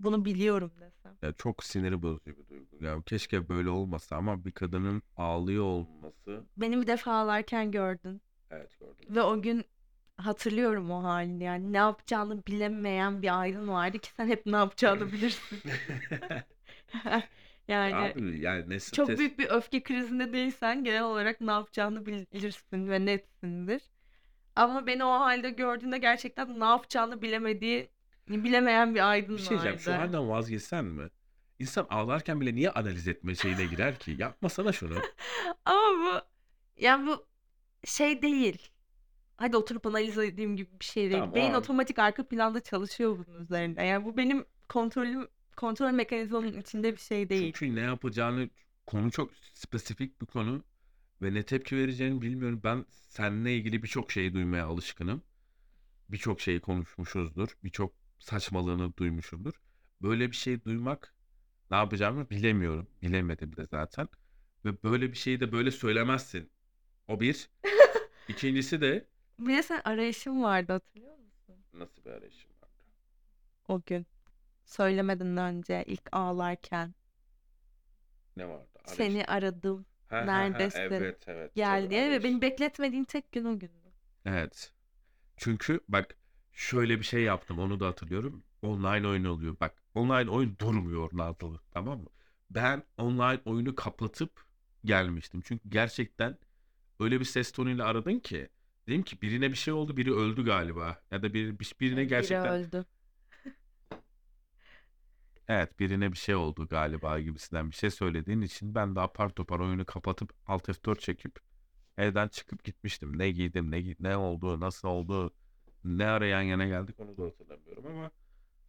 Bunu 0.00 0.24
biliyorum 0.24 0.72
desem. 0.80 1.18
Ya 1.22 1.32
çok 1.32 1.64
siniri 1.64 2.02
bozucu 2.02 2.36
bir 2.38 2.48
duygu. 2.48 2.84
Ya 2.84 3.02
keşke 3.06 3.48
böyle 3.48 3.68
olmasa 3.70 4.16
ama 4.16 4.44
bir 4.44 4.52
kadının 4.52 5.02
ağlıyor 5.16 5.64
olması 5.64 6.46
Beni 6.56 6.80
bir 6.80 6.86
defa 6.86 7.12
ağlarken 7.12 7.70
gördün. 7.70 8.22
evet 8.50 8.80
gördüm. 8.80 9.14
Ve 9.14 9.22
o 9.22 9.42
gün 9.42 9.64
hatırlıyorum 10.18 10.90
o 10.90 11.04
halini 11.04 11.44
yani. 11.44 11.72
Ne 11.72 11.76
yapacağını 11.76 12.46
bilemeyen 12.46 13.22
bir 13.22 13.40
aydın 13.40 13.68
vardı 13.68 13.98
ki 13.98 14.10
sen 14.16 14.28
hep 14.28 14.46
ne 14.46 14.56
yapacağını 14.56 15.12
bilirsin. 15.12 15.58
Yani 17.68 17.94
Abi 17.94 18.40
yani 18.40 18.64
ne 18.68 18.80
çok 18.80 19.06
stres 19.06 19.18
büyük 19.18 19.38
bir 19.38 19.50
öfke 19.50 19.82
krizinde 19.82 20.32
değilsen 20.32 20.84
genel 20.84 21.02
olarak 21.02 21.40
ne 21.40 21.50
yapacağını 21.50 22.06
bilirsin 22.06 22.88
ve 22.90 23.06
netsindir. 23.06 23.82
Ama 24.56 24.86
beni 24.86 25.04
o 25.04 25.10
halde 25.10 25.50
gördüğünde 25.50 25.98
gerçekten 25.98 26.60
ne 26.60 26.64
yapacağını 26.64 27.22
bilemediği, 27.22 27.90
bilemeyen 28.28 28.94
bir 28.94 29.10
aydın 29.10 29.36
bir 29.36 29.42
şey 29.42 29.50
diyeceğim. 29.50 29.78
Şu 29.78 29.90
vardı. 29.90 30.00
halden 30.02 30.28
vazgeçsen 30.28 30.84
mi? 30.84 31.08
İnsan 31.58 31.86
ağlarken 31.90 32.40
bile 32.40 32.54
niye 32.54 32.70
analiz 32.70 33.08
etme 33.08 33.34
şeyine 33.34 33.64
girer 33.64 33.98
ki? 33.98 34.16
Yapmasana 34.18 34.72
şunu. 34.72 34.94
Ama 35.64 36.04
bu 36.04 36.20
yani 36.76 37.06
bu 37.06 37.26
şey 37.84 38.22
değil. 38.22 38.70
Hadi 39.38 39.56
oturup 39.56 39.86
analiz 39.86 40.18
edeyim 40.18 40.56
gibi 40.56 40.68
bir 40.80 40.84
şey 40.84 41.10
değil. 41.10 41.20
Tamam 41.20 41.34
Beyin 41.34 41.50
an 41.50 41.60
otomatik 41.60 41.98
arka 41.98 42.28
planda 42.28 42.60
çalışıyor 42.60 43.18
bunun 43.26 43.44
üzerinde. 43.44 43.82
Yani 43.82 44.04
bu 44.04 44.16
benim 44.16 44.44
kontrolüm 44.68 45.28
kontrol 45.56 45.90
mekanizmamın 45.90 46.60
içinde 46.60 46.92
bir 46.92 47.00
şey 47.00 47.28
değil. 47.28 47.52
çünkü 47.56 47.74
ne 47.76 47.80
yapacağını 47.80 48.50
konu 48.86 49.10
çok 49.10 49.30
spesifik 49.54 50.20
bir 50.20 50.26
konu 50.26 50.64
ve 51.22 51.34
ne 51.34 51.42
tepki 51.42 51.76
vereceğini 51.76 52.22
bilmiyorum. 52.22 52.60
Ben 52.64 52.84
seninle 52.90 53.56
ilgili 53.56 53.82
birçok 53.82 54.12
şeyi 54.12 54.34
duymaya 54.34 54.66
alışkınım. 54.66 55.22
Birçok 56.08 56.40
şeyi 56.40 56.60
konuşmuşuzdur. 56.60 57.48
Birçok 57.64 57.92
saçmalığını 58.18 58.96
duymuşumdur. 58.96 59.52
Böyle 60.02 60.30
bir 60.30 60.36
şey 60.36 60.64
duymak 60.64 61.14
ne 61.70 61.76
yapacağımı 61.76 62.30
bilemiyorum. 62.30 62.86
Bilemedim 63.02 63.56
de 63.56 63.66
zaten. 63.70 64.08
Ve 64.64 64.82
böyle 64.82 65.12
bir 65.12 65.16
şeyi 65.16 65.40
de 65.40 65.52
böyle 65.52 65.70
söylemezsin. 65.70 66.50
O 67.08 67.20
bir. 67.20 67.50
İkincisi 68.28 68.80
de 68.80 69.08
Bir 69.38 69.56
de 69.56 69.62
sen 69.62 69.80
arayışın 69.84 70.42
vardı 70.42 70.72
hatırlıyor 70.72 71.18
musun? 71.18 71.56
nasıl 71.72 72.04
bir 72.04 72.10
arayışım 72.10 72.50
vardı? 72.62 72.72
O 73.68 73.82
gün. 73.86 74.06
Söylemeden 74.64 75.36
önce 75.36 75.84
ilk 75.86 76.08
ağlarken. 76.12 76.94
Ne 78.36 78.48
vardı? 78.48 78.78
Arayış. 78.84 78.96
Seni 78.96 79.24
aradım. 79.24 79.86
Ha, 80.08 80.16
ha, 80.32 80.54
ha, 80.54 80.68
Neredesin? 80.68 80.80
Evet 80.80 81.24
evet. 81.28 81.52
Gel 81.54 81.82
Tabii 81.82 81.90
diye 81.90 82.10
ve 82.10 82.20
arayış. 82.20 82.24
beni 82.24 82.40
bekletmediğin 82.42 83.04
tek 83.04 83.32
gün 83.32 83.44
o 83.44 83.58
gündü. 83.58 83.92
Evet. 84.24 84.72
Çünkü 85.36 85.80
bak 85.88 86.16
şöyle 86.52 86.98
bir 86.98 87.04
şey 87.04 87.22
yaptım 87.22 87.58
onu 87.58 87.80
da 87.80 87.86
hatırlıyorum. 87.86 88.44
Online 88.62 89.08
oyun 89.08 89.24
oluyor. 89.24 89.56
Bak 89.60 89.82
online 89.94 90.30
oyun 90.30 90.58
durmuyor 90.58 91.10
Nazlı 91.12 91.60
tamam 91.70 92.00
mı? 92.00 92.10
Ben 92.50 92.82
online 92.98 93.40
oyunu 93.44 93.74
kapatıp 93.74 94.44
gelmiştim. 94.84 95.40
Çünkü 95.44 95.68
gerçekten 95.70 96.38
öyle 97.00 97.20
bir 97.20 97.24
ses 97.24 97.52
tonuyla 97.52 97.86
aradın 97.86 98.18
ki 98.20 98.48
dedim 98.88 99.02
ki 99.02 99.22
birine 99.22 99.50
bir 99.50 99.56
şey 99.56 99.74
oldu 99.74 99.96
biri 99.96 100.14
öldü 100.14 100.44
galiba. 100.44 101.02
Ya 101.10 101.22
da 101.22 101.34
bir, 101.34 101.58
bir- 101.58 101.74
birine 101.80 102.00
Biri 102.00 102.08
gerçekten 102.08 102.50
öldü. 102.50 102.84
evet 105.48 105.78
birine 105.80 106.12
bir 106.12 106.16
şey 106.18 106.34
oldu 106.34 106.68
galiba 106.68 107.20
gibisinden 107.20 107.70
bir 107.70 107.74
şey 107.76 107.90
söylediğin 107.90 108.40
için 108.42 108.74
ben 108.74 108.96
de 108.96 109.00
apar 109.00 109.28
topar 109.30 109.60
oyunu 109.60 109.84
kapatıp 109.86 110.32
Alt 110.46 110.68
F4 110.68 111.00
çekip 111.00 111.38
evden 111.98 112.28
çıkıp 112.28 112.64
gitmiştim. 112.64 113.18
Ne 113.18 113.30
giydim, 113.30 113.70
ne 113.70 113.78
gi- 113.80 113.96
ne 114.00 114.16
oldu, 114.16 114.60
nasıl 114.60 114.88
oldu, 114.88 115.34
ne 115.84 116.06
ara 116.06 116.26
yan 116.26 116.42
yana 116.42 116.66
geldik 116.66 117.00
onu 117.00 117.16
da 117.18 117.24
hatırlamıyorum 117.24 117.86
ama 117.86 118.10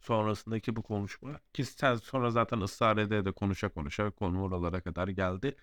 sonrasındaki 0.00 0.76
bu 0.76 0.82
konuşma 0.82 1.40
ki 1.52 1.64
sen 1.64 1.94
sonra 1.96 2.30
zaten 2.30 2.60
ısrar 2.60 2.96
ede 2.98 3.24
de 3.24 3.32
konuşa 3.32 3.68
konuşa 3.68 4.10
konu 4.10 4.42
oralara 4.42 4.80
kadar 4.82 5.08
geldi. 5.08 5.56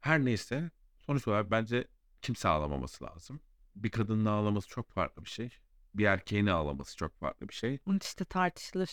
Her 0.00 0.24
neyse 0.24 0.70
sonuç 0.98 1.28
olarak 1.28 1.50
bence 1.50 1.88
kimse 2.22 2.48
ağlamaması 2.48 3.04
lazım. 3.04 3.40
Bir 3.76 3.90
kadının 3.90 4.24
ağlaması 4.24 4.68
çok 4.68 4.90
farklı 4.90 5.24
bir 5.24 5.28
şey. 5.30 5.50
Bir 5.94 6.04
erkeğin 6.04 6.46
ağlaması 6.46 6.96
çok 6.96 7.18
farklı 7.18 7.48
bir 7.48 7.54
şey. 7.54 7.78
Bunun 7.86 7.98
işte 8.02 8.24
tartışılır. 8.24 8.90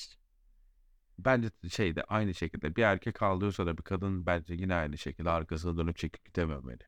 Bence 1.19 1.49
şey 1.69 1.95
de 1.95 2.03
aynı 2.03 2.33
şekilde 2.33 2.75
bir 2.75 2.83
erkek 2.83 3.21
ağlıyorsa 3.23 3.65
da 3.65 3.77
bir 3.77 3.83
kadın 3.83 4.25
bence 4.25 4.53
yine 4.53 4.75
aynı 4.75 4.97
şekilde 4.97 5.29
arkasına 5.29 5.77
dönüp 5.77 5.97
çekip 5.97 6.25
gidememeli. 6.25 6.83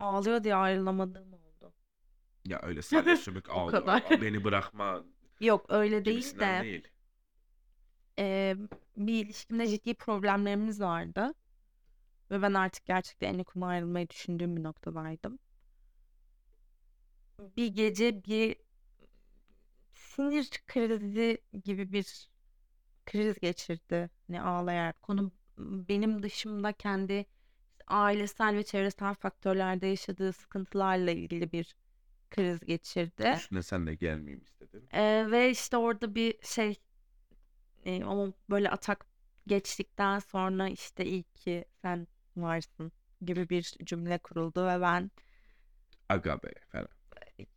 Ağlıyor 0.00 0.44
diye 0.44 0.54
ayrılamadığım 0.54 1.32
oldu. 1.32 1.72
Ya 2.46 2.60
öyle 2.62 2.82
sadece 2.82 3.16
sümük 3.16 3.50
ağlıyor. 3.50 3.80
kadar. 3.80 4.02
"Aa, 4.02 4.20
Beni 4.22 4.44
bırakma 4.44 5.04
Yok 5.40 5.66
öyle 5.68 6.04
değil 6.04 6.16
gibisinden 6.16 6.60
de 6.64 6.66
değil. 6.66 6.88
e, 8.18 8.56
bir 8.96 9.24
ilişkimde 9.24 9.66
ciddi 9.68 9.94
problemlerimiz 9.94 10.80
vardı. 10.80 11.34
Ve 12.30 12.42
ben 12.42 12.54
artık 12.54 12.84
gerçekten 12.86 13.34
en 13.34 13.38
yakın 13.38 13.60
ayrılmayı 13.60 14.08
düşündüğüm 14.10 14.56
bir 14.56 14.62
noktadaydım. 14.62 15.38
Bir 17.56 17.66
gece 17.66 18.24
bir 18.24 18.56
sinir 19.92 20.50
krizi 20.66 21.38
gibi 21.64 21.92
bir 21.92 22.28
kriz 23.06 23.38
geçirdi. 23.38 24.10
Hani 24.26 24.42
ağlayarak. 24.42 25.02
Konu 25.02 25.32
benim 25.58 26.22
dışımda 26.22 26.72
kendi 26.72 27.26
ailesel 27.86 28.56
ve 28.56 28.62
çevresel 28.62 29.14
faktörlerde 29.14 29.86
yaşadığı 29.86 30.32
sıkıntılarla 30.32 31.10
ilgili 31.10 31.52
bir 31.52 31.76
kriz 32.30 32.60
geçirdi. 32.60 33.34
Üstüne 33.36 33.62
sen 33.62 33.86
de 33.86 33.94
gelmeyeyim 33.94 34.42
istedim. 34.44 34.88
Ee, 34.92 35.26
ve 35.30 35.50
işte 35.50 35.76
orada 35.76 36.14
bir 36.14 36.34
şey 36.42 36.80
e, 37.84 38.04
o 38.04 38.32
böyle 38.50 38.70
atak 38.70 39.06
geçtikten 39.46 40.18
sonra 40.18 40.68
işte 40.68 41.04
iyi 41.04 41.22
ki 41.22 41.64
sen 41.82 42.06
varsın 42.36 42.92
gibi 43.22 43.48
bir 43.48 43.62
cümle 43.62 44.18
kuruldu 44.18 44.66
ve 44.66 44.80
ben 44.80 45.10
Aga 46.08 46.36
be 46.42 46.52
falan. 46.72 46.88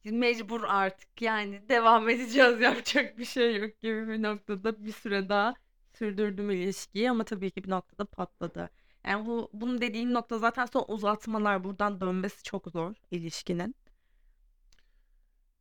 mecbur 0.05 0.63
artık 0.63 1.21
yani 1.21 1.69
devam 1.69 2.09
edeceğiz 2.09 2.61
yapacak 2.61 3.17
bir 3.17 3.25
şey 3.25 3.55
yok 3.57 3.81
gibi 3.81 4.07
bir 4.07 4.23
noktada 4.23 4.85
bir 4.85 4.91
süre 4.91 5.29
daha 5.29 5.55
sürdürdüm 5.93 6.51
ilişkiyi 6.51 7.09
ama 7.11 7.23
tabii 7.23 7.51
ki 7.51 7.63
bir 7.63 7.69
noktada 7.69 8.05
patladı. 8.05 8.69
Yani 9.05 9.25
bu 9.25 9.49
bunu 9.53 9.81
dediğim 9.81 10.13
nokta 10.13 10.39
zaten 10.39 10.65
son 10.65 10.85
uzatmalar 10.87 11.63
buradan 11.63 12.01
dönmesi 12.01 12.43
çok 12.43 12.67
zor 12.71 12.95
ilişkinin. 13.11 13.75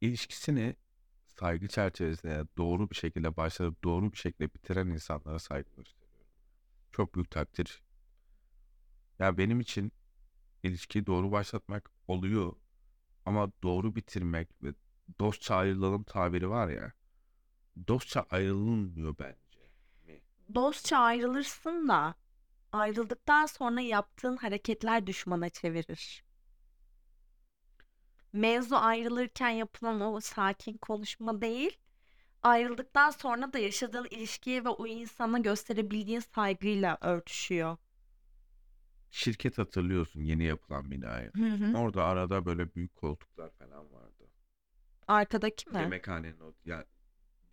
İlişkisini 0.00 0.76
saygı 1.26 1.68
çerçevesinde 1.68 2.44
doğru 2.58 2.90
bir 2.90 2.94
şekilde 2.96 3.36
başlayıp 3.36 3.84
doğru 3.84 4.12
bir 4.12 4.16
şekilde 4.18 4.54
bitiren 4.54 4.86
insanlara 4.88 5.38
saygı 5.38 5.70
gösteriyorum. 5.76 6.28
Çok 6.92 7.14
büyük 7.14 7.30
takdir. 7.30 7.82
Ya 9.22 9.38
benim 9.38 9.60
için 9.60 9.92
ilişkiyi 10.62 11.06
doğru 11.06 11.32
başlatmak 11.32 11.90
oluyor 12.08 12.52
ama 13.26 13.52
doğru 13.62 13.94
bitirmek 13.96 14.48
ve 14.62 14.74
dostça 15.20 15.56
ayrılalım 15.56 16.02
tabiri 16.02 16.50
var 16.50 16.68
ya. 16.68 16.92
Dostça 17.88 18.26
ayrılınmıyor 18.30 19.14
bence. 19.18 19.70
Dostça 20.54 20.98
ayrılırsın 20.98 21.88
da 21.88 22.14
ayrıldıktan 22.72 23.46
sonra 23.46 23.80
yaptığın 23.80 24.36
hareketler 24.36 25.06
düşmana 25.06 25.48
çevirir. 25.48 26.24
Mevzu 28.32 28.76
ayrılırken 28.76 29.50
yapılan 29.50 30.00
o 30.00 30.20
sakin 30.20 30.78
konuşma 30.78 31.40
değil, 31.40 31.78
ayrıldıktan 32.42 33.10
sonra 33.10 33.52
da 33.52 33.58
yaşadığın 33.58 34.06
ilişkiye 34.10 34.64
ve 34.64 34.68
o 34.68 34.86
insana 34.86 35.38
gösterebildiğin 35.38 36.20
saygıyla 36.20 36.98
örtüşüyor. 37.00 37.76
Şirket 39.12 39.58
hatırlıyorsun 39.58 40.20
yeni 40.20 40.44
yapılan 40.44 40.90
binayı. 40.90 41.32
Hı 41.36 41.46
hı. 41.46 41.78
Orada 41.78 42.04
arada 42.04 42.46
böyle 42.46 42.74
büyük 42.74 42.96
koltuklar 42.96 43.50
falan 43.50 43.92
vardı. 43.92 44.28
Arkadaki 45.08 45.70
mi? 45.70 45.78
Yemekhanenin 45.80 46.40
o 46.40 46.52
yani 46.64 46.84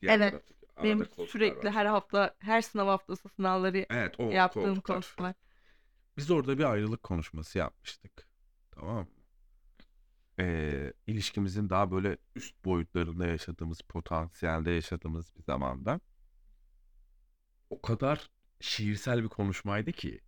diğer 0.01 0.17
Evet. 0.17 0.31
taraftaki 0.31 0.65
arada 0.75 0.83
Benim 0.83 0.99
koltuklar 0.99 1.27
sürekli 1.31 1.67
var. 1.67 1.75
her 1.75 1.85
hafta, 1.85 2.35
her 2.39 2.61
sınav 2.61 2.87
haftası 2.87 3.29
sınavları 3.29 3.85
Evet 3.89 4.19
o 4.19 4.31
yaptığım 4.31 4.63
koltuklar. 4.63 4.95
koltuklar. 4.95 5.35
Biz 6.17 6.31
orada 6.31 6.57
bir 6.57 6.63
ayrılık 6.63 7.03
konuşması 7.03 7.57
yapmıştık. 7.57 8.27
Tamam 8.71 8.97
mı? 8.97 9.07
Ee, 10.39 10.93
ilişkimizin 11.07 11.69
daha 11.69 11.91
böyle 11.91 12.17
üst 12.35 12.65
boyutlarında 12.65 13.27
yaşadığımız, 13.27 13.81
potansiyelde 13.81 14.71
yaşadığımız 14.71 15.35
bir 15.35 15.43
zamanda 15.43 15.99
o 17.69 17.81
kadar 17.81 18.29
şiirsel 18.59 19.23
bir 19.23 19.27
konuşmaydı 19.29 19.91
ki 19.91 20.21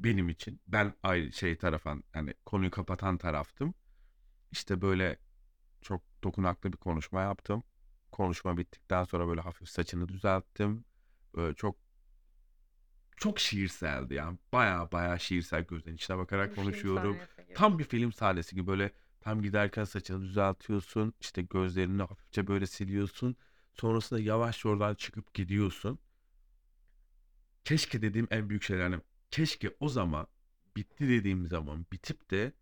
benim 0.00 0.28
için. 0.28 0.60
Ben 0.66 0.94
ayrı 1.02 1.32
şey 1.32 1.56
tarafan 1.58 2.04
yani 2.14 2.34
konuyu 2.46 2.70
kapatan 2.70 3.18
taraftım. 3.18 3.74
İşte 4.52 4.80
böyle 4.82 5.18
çok 5.82 6.02
dokunaklı 6.24 6.72
bir 6.72 6.78
konuşma 6.78 7.22
yaptım. 7.22 7.64
Konuşma 8.12 8.56
bittikten 8.56 9.04
sonra 9.04 9.28
böyle 9.28 9.40
hafif 9.40 9.68
saçını 9.68 10.08
düzelttim. 10.08 10.84
Böyle 11.34 11.54
çok 11.54 11.76
çok 13.16 13.40
şiirseldi 13.40 14.14
yani. 14.14 14.38
Baya 14.52 14.92
baya 14.92 15.18
şiirsel 15.18 15.62
gözlerin 15.62 15.96
içine 15.96 16.18
bakarak 16.18 16.50
Bir 16.50 16.54
konuşuyorum. 16.56 17.18
Tam 17.54 17.78
bir 17.78 17.84
film 17.84 18.12
sahnesi 18.12 18.54
gibi 18.56 18.66
böyle 18.66 18.92
tam 19.20 19.42
giderken 19.42 19.84
saçını 19.84 20.22
düzeltiyorsun. 20.22 21.14
işte 21.20 21.42
gözlerini 21.42 22.02
hafifçe 22.02 22.46
böyle 22.46 22.66
siliyorsun. 22.66 23.36
Sonrasında 23.74 24.20
yavaş 24.20 24.66
oradan 24.66 24.94
çıkıp 24.94 25.34
gidiyorsun. 25.34 25.98
Keşke 27.64 28.02
dediğim 28.02 28.28
en 28.30 28.48
büyük 28.48 28.62
şeyler. 28.62 29.00
Keşke 29.32 29.76
o 29.80 29.88
zaman 29.88 30.26
bitti 30.76 31.08
dediğim 31.08 31.46
zaman 31.46 31.86
bitip 31.92 32.30
de 32.30 32.52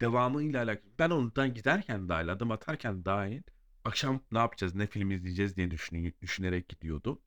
devamıyla 0.00 0.62
alakalı. 0.64 0.92
Ben 0.98 1.10
ondan 1.10 1.54
giderken 1.54 2.08
dahil 2.08 2.32
adım 2.32 2.50
atarken 2.50 3.04
dahil 3.04 3.42
akşam 3.84 4.20
ne 4.32 4.38
yapacağız 4.38 4.74
ne 4.74 4.86
film 4.86 5.10
izleyeceğiz 5.10 5.56
diye 5.56 5.70
düşünü- 5.70 6.12
düşünerek 6.22 6.68
gidiyordum. 6.68 7.18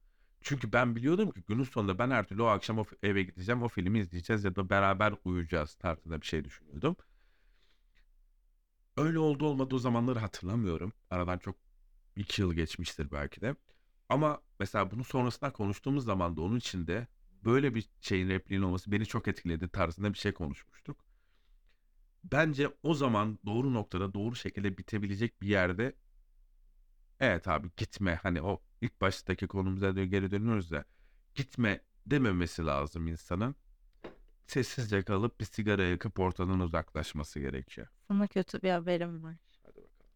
Çünkü 0.41 0.73
ben 0.73 0.95
biliyordum 0.95 1.31
ki 1.31 1.43
günün 1.47 1.63
sonunda 1.63 1.99
ben 1.99 2.11
her 2.11 2.27
türlü 2.27 2.41
o 2.41 2.45
akşam 2.45 2.79
o 2.79 2.85
eve 3.03 3.23
gideceğim 3.23 3.63
o 3.63 3.67
filmi 3.67 3.99
izleyeceğiz 3.99 4.43
ya 4.43 4.55
da 4.55 4.69
beraber 4.69 5.13
uyuyacağız 5.25 5.75
tarzında 5.75 6.21
bir 6.21 6.25
şey 6.25 6.45
düşünüyordum. 6.45 6.95
Öyle 8.97 9.19
oldu 9.19 9.45
olmadı 9.45 9.75
o 9.75 9.79
zamanları 9.79 10.19
hatırlamıyorum. 10.19 10.93
Aradan 11.09 11.37
çok 11.37 11.55
iki 12.15 12.41
yıl 12.41 12.53
geçmiştir 12.53 13.11
belki 13.11 13.41
de. 13.41 13.55
Ama 14.09 14.41
mesela 14.59 14.91
bunu 14.91 15.03
sonrasında 15.03 15.53
konuştuğumuz 15.53 16.05
zaman 16.05 16.37
da 16.37 16.41
onun 16.41 16.57
içinde 16.57 17.07
böyle 17.45 17.75
bir 17.75 17.89
şeyin 18.01 18.29
repliğin 18.29 18.61
olması 18.61 18.91
beni 18.91 19.05
çok 19.05 19.27
etkiledi 19.27 19.69
tarzında 19.69 20.13
bir 20.13 20.17
şey 20.17 20.33
konuşmuştuk. 20.33 21.05
Bence 22.23 22.69
o 22.83 22.93
zaman 22.93 23.39
doğru 23.45 23.73
noktada 23.73 24.13
doğru 24.13 24.35
şekilde 24.35 24.77
bitebilecek 24.77 25.41
bir 25.41 25.47
yerde 25.47 25.95
evet 27.19 27.47
abi 27.47 27.67
gitme 27.77 28.15
hani 28.15 28.41
o 28.41 28.61
ilk 28.81 29.01
baştaki 29.01 29.47
konumuza 29.47 29.91
geri 29.91 30.31
dönüyoruz 30.31 30.71
da 30.71 30.85
gitme 31.35 31.81
dememesi 32.05 32.65
lazım 32.65 33.07
insanın. 33.07 33.55
Sessizce 34.47 35.03
kalıp 35.03 35.39
bir 35.39 35.45
sigara 35.45 35.83
yakıp 35.83 36.19
ortadan 36.19 36.59
uzaklaşması 36.59 37.39
gerekiyor. 37.39 37.87
Sana 38.07 38.27
kötü 38.27 38.61
bir 38.61 38.69
haberim 38.69 39.23
var. 39.23 39.35
Hadi 39.63 39.75
bakalım. 39.75 40.11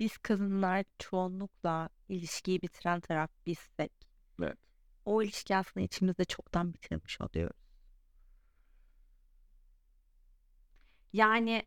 Biz 0.00 0.18
kadınlar 0.18 0.84
çoğunlukla 0.98 1.88
ilişkiyi 2.08 2.62
bitiren 2.62 3.00
taraf 3.00 3.30
bizsek. 3.46 3.92
Evet. 4.42 4.58
O 5.04 5.22
ilişki 5.22 5.56
aslında 5.56 5.84
içimizde 5.86 6.24
çoktan 6.24 6.74
bitirmiş 6.74 7.20
oluyoruz. 7.20 7.56
Yani 11.12 11.66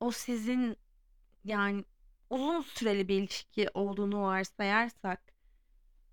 o 0.00 0.10
sizin 0.10 0.76
yani 1.44 1.84
uzun 2.30 2.60
süreli 2.62 3.08
bir 3.08 3.18
ilişki 3.22 3.68
olduğunu 3.74 4.22
varsayarsak 4.22 5.22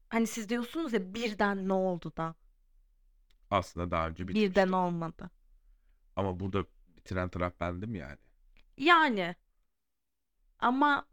hani 0.09 0.27
siz 0.27 0.49
diyorsunuz 0.49 0.93
ya 0.93 1.13
birden 1.13 1.67
ne 1.69 1.73
oldu 1.73 2.13
da 2.17 2.35
Aslında 3.49 3.91
daha 3.91 4.07
önce 4.07 4.27
birden 4.33 4.73
bitmişti. 4.73 4.75
olmadı. 4.75 5.29
Ama 6.15 6.39
burada 6.39 6.65
bitiren 6.97 7.29
taraf 7.29 7.59
bendim 7.59 7.95
yani. 7.95 8.17
Yani 8.77 9.35
ama 10.59 11.05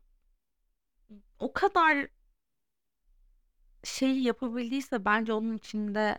o 1.39 1.53
kadar 1.53 2.09
şey 3.85 4.19
yapabildiyse 4.23 5.05
bence 5.05 5.33
onun 5.33 5.57
içinde 5.57 6.19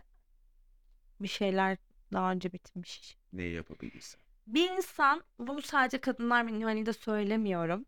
bir 1.20 1.28
şeyler 1.28 1.78
daha 2.12 2.32
önce 2.32 2.52
bitmiş. 2.52 3.16
Neyi 3.32 3.54
yapabilirsen. 3.54 4.20
Bir 4.46 4.70
insan 4.70 5.24
bunu 5.38 5.62
sadece 5.62 6.00
kadınlar 6.00 6.42
minvalinde 6.42 6.92
söylemiyorum. 6.92 7.84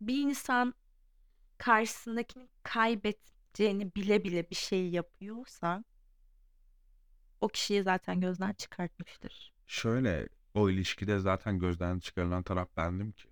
Bir 0.00 0.18
insan 0.22 0.74
karşısındakini 1.58 2.48
kaybedeceğini 2.62 3.94
bile 3.94 4.24
bile 4.24 4.50
bir 4.50 4.56
şey 4.56 4.90
yapıyorsa 4.90 5.84
o 7.40 7.48
kişiyi 7.48 7.82
zaten 7.82 8.20
gözden 8.20 8.52
çıkartmıştır. 8.52 9.52
Şöyle 9.66 10.28
o 10.54 10.70
ilişkide 10.70 11.18
zaten 11.18 11.58
gözden 11.58 11.98
çıkarılan 11.98 12.42
taraf 12.42 12.68
bendim 12.76 13.12
ki. 13.12 13.28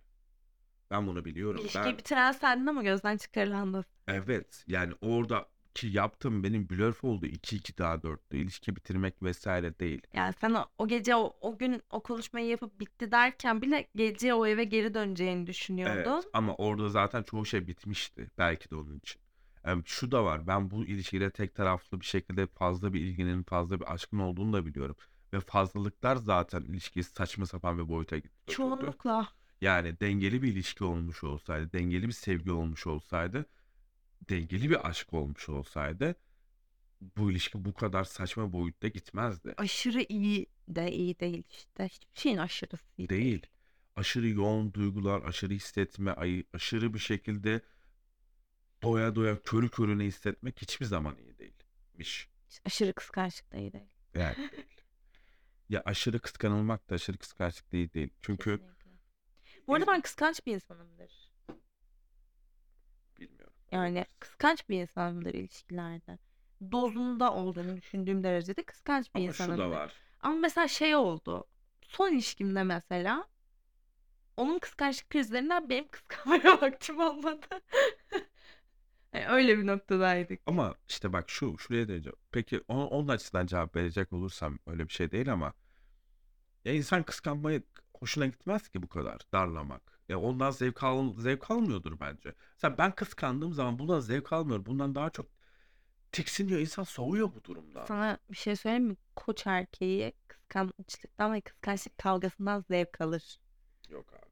Ben 0.91 1.07
bunu 1.07 1.25
biliyorum. 1.25 1.61
İlişkiyi 1.61 1.85
Ben 1.85 1.99
bitiren 1.99 2.33
sendin 2.33 2.67
ama 2.67 2.83
gözden 2.83 3.17
çıkarılan 3.17 3.85
evet 4.09 4.65
yani 4.67 4.93
orada 5.01 5.49
ki 5.75 5.87
yaptığım 5.87 6.45
benim 6.45 6.69
blöf 6.69 7.05
oldu. 7.05 7.27
2-2 7.27 7.79
daha 7.79 7.95
4'tü. 7.95 8.37
İlişki 8.37 8.77
bitirmek 8.77 9.23
vesaire 9.23 9.79
değil. 9.79 10.03
Yani 10.15 10.35
sen 10.41 10.55
o, 10.55 10.65
o 10.79 10.89
gece 10.89 11.17
o, 11.17 11.37
o 11.41 11.59
gün 11.59 11.83
o 11.91 12.03
konuşmayı 12.03 12.47
yapıp 12.47 12.81
bitti 12.81 13.13
derken 13.13 13.63
bile 13.63 13.89
gece 13.95 14.35
o 14.35 14.47
eve 14.47 14.65
geri 14.65 14.95
döneceğini 14.95 15.39
Evet 15.39 15.49
düşünüyordun. 15.49 16.23
ama 16.33 16.55
orada 16.55 16.89
zaten 16.89 17.23
çoğu 17.23 17.47
şey 17.47 17.67
bitmişti. 17.67 18.31
Belki 18.39 18.71
de 18.71 18.77
onun 18.77 18.99
için. 18.99 19.23
Em, 19.65 19.83
şu 19.87 20.11
da 20.11 20.25
var. 20.25 20.47
Ben 20.47 20.71
bu 20.71 20.85
ilişkide 20.85 21.31
tek 21.31 21.55
taraflı 21.55 22.01
bir 22.01 22.07
şekilde 22.07 22.47
fazla 22.47 22.93
bir 22.93 23.01
ilginin, 23.01 23.43
fazla 23.43 23.81
bir 23.81 23.93
aşkın 23.95 24.19
olduğunu 24.19 24.53
da 24.53 24.67
biliyorum. 24.67 24.97
Ve 25.33 25.41
fazlalıklar 25.41 26.17
zaten 26.17 26.63
ilişkiyi 26.63 27.05
saçma 27.05 27.47
sapan 27.47 27.79
bir 27.79 27.89
boyuta 27.89 28.17
götürdü. 28.17 28.33
Çoğunlukla. 28.47 29.29
Yani 29.61 30.01
dengeli 30.01 30.43
bir 30.43 30.53
ilişki 30.53 30.85
olmuş 30.85 31.25
olsaydı, 31.25 31.73
dengeli 31.73 32.09
bir 32.09 32.13
sevgi 32.13 32.53
olmuş 32.53 32.87
olsaydı, 32.87 33.47
dengeli 34.31 34.71
bir 34.71 34.89
aşk 34.89 35.13
olmuş 35.13 35.49
olsaydı 35.49 36.17
bu 37.01 37.31
ilişki 37.31 37.65
bu 37.65 37.75
kadar 37.75 38.05
saçma 38.05 38.53
boyutta 38.53 38.89
gitmezdi. 38.89 39.55
Aşırı 39.57 40.03
iyi 40.09 40.47
de 40.69 40.93
iyi 40.93 41.21
değil 41.21 41.43
işte. 41.51 41.89
Hiçbir 41.89 42.21
şeyin 42.21 42.37
aşırısı 42.37 42.85
iyi 42.99 43.09
değil. 43.09 43.23
Değil. 43.23 43.47
Aşırı 43.97 44.29
yoğun 44.29 44.75
duygular, 44.75 45.23
aşırı 45.23 45.55
hissetme, 45.55 46.15
aşırı 46.53 46.95
bir 46.95 46.99
şekilde 46.99 47.61
doya 48.83 49.15
doya 49.15 49.43
körü 49.43 49.69
körüne 49.69 50.05
hissetmek 50.05 50.63
hiçbir 50.63 50.87
zaman 50.87 51.17
iyi 51.19 51.39
değilmiş. 51.39 52.29
Aşırı 52.65 52.93
kıskançlık 52.93 53.53
da 53.53 53.57
iyi 53.57 53.73
değil. 53.73 53.85
Yani 54.15 54.37
değil. 54.37 54.53
Ya 55.69 55.83
aşırı 55.85 56.19
kıskanılmak 56.19 56.91
da 56.91 56.95
aşırı 56.95 57.19
kıskançlık 57.19 57.73
değil 57.73 57.93
değil. 57.93 58.09
Çünkü 58.23 58.51
Kesinlikle. 58.51 58.80
Bu 59.71 59.75
arada 59.75 59.87
ben 59.87 60.01
kıskanç 60.01 60.47
bir 60.47 60.55
insanımdır. 60.55 61.31
bilmiyorum. 63.21 63.53
Yani 63.73 64.07
kıskanç 64.19 64.69
bir 64.69 64.81
insanımdır 64.81 65.35
ilişkilerde. 65.35 66.19
Dozunda 66.73 67.35
olduğunu 67.35 67.77
düşündüğüm 67.77 68.25
derecede 68.25 68.63
kıskanç 68.63 69.15
bir 69.15 69.21
Ama 69.21 69.33
şu 69.33 69.59
da 69.59 69.71
var. 69.71 69.93
Ama 70.21 70.35
mesela 70.35 70.69
şey 70.69 70.95
oldu. 70.95 71.45
Son 71.83 72.13
ilişkimde 72.13 72.63
mesela 72.63 73.29
onun 74.37 74.59
kıskançlık 74.59 75.11
krizlerinden 75.11 75.69
benim 75.69 75.89
kıskanmaya 75.91 76.61
vaktim 76.61 77.01
olmadı. 77.01 77.47
Yani 79.13 79.27
öyle 79.29 79.59
bir 79.59 79.67
noktadaydık. 79.67 80.41
Ama 80.47 80.75
işte 80.89 81.13
bak 81.13 81.31
şu, 81.31 81.59
şuraya 81.59 81.89
diyeceğim. 81.89 82.17
Peki 82.33 82.61
onun, 82.69 82.87
onun 82.87 83.09
açısından 83.09 83.47
cevap 83.47 83.77
verecek 83.77 84.13
olursam 84.13 84.59
öyle 84.67 84.89
bir 84.89 84.93
şey 84.93 85.11
değil 85.11 85.33
ama 85.33 85.53
ya 86.65 86.73
insan 86.73 87.03
kıskanmayı 87.03 87.63
hoşuna 88.01 88.27
gitmez 88.27 88.69
ki 88.69 88.83
bu 88.83 88.89
kadar 88.89 89.19
darlamak. 89.33 90.01
Ya 90.09 90.21
ondan 90.21 90.51
zevk 90.51 90.83
al, 90.83 91.15
zevk 91.19 91.51
almıyordur 91.51 92.01
bence. 92.01 92.35
Mesela 92.55 92.79
ben 92.79 92.95
kıskandığım 92.95 93.53
zaman 93.53 93.79
bundan 93.79 94.01
zevk 94.01 94.33
almıyorum. 94.33 94.67
Bundan 94.67 94.95
daha 94.95 95.11
çok 95.11 95.27
tiksiniyor. 96.13 96.61
insan 96.61 96.83
soğuyor 96.83 97.31
bu 97.35 97.45
durumdan. 97.45 97.85
Sana 97.87 98.19
bir 98.31 98.37
şey 98.37 98.57
söyleyeyim 98.57 98.85
mi? 98.87 98.97
Koç 99.17 99.47
erkeği 99.47 100.13
kıskançlıktan 100.29 101.33
ve 101.33 101.41
kıskançlık 101.41 101.99
kavgasından 101.99 102.65
zevk 102.71 103.01
alır. 103.01 103.41
Yok 103.89 104.13
abi. 104.13 104.31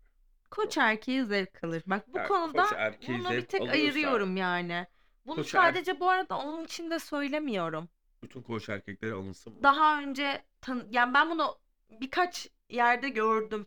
Koç 0.51 0.77
Yok. 0.77 0.87
erkeği 0.87 1.25
zevk 1.25 1.65
alır. 1.65 1.83
Bak 1.87 2.09
bu 2.15 2.19
Ya 2.19 2.29
konuda 2.29 2.67
bunu 3.09 3.31
bir 3.31 3.47
tek 3.47 3.61
alıyorsa 3.61 3.73
ayırıyorum 3.73 4.37
yani. 4.37 4.87
Bunu 5.27 5.37
koç 5.37 5.55
er- 5.55 5.59
sadece 5.59 6.01
bu 6.01 6.11
arada 6.11 6.39
onun 6.39 6.65
için 6.65 6.91
de 6.91 6.99
söylemiyorum. 6.99 7.89
bütün 8.23 8.43
koç 8.43 8.69
erkekleri 8.69 9.13
alınsın 9.13 9.53
mı? 9.53 9.63
Daha 9.63 10.01
önce 10.03 10.45
tan 10.61 10.87
yani 10.91 11.15
ben 11.15 11.31
bunu 11.31 11.59
birkaç 11.91 12.49
yerde 12.69 13.09
gördüm. 13.09 13.67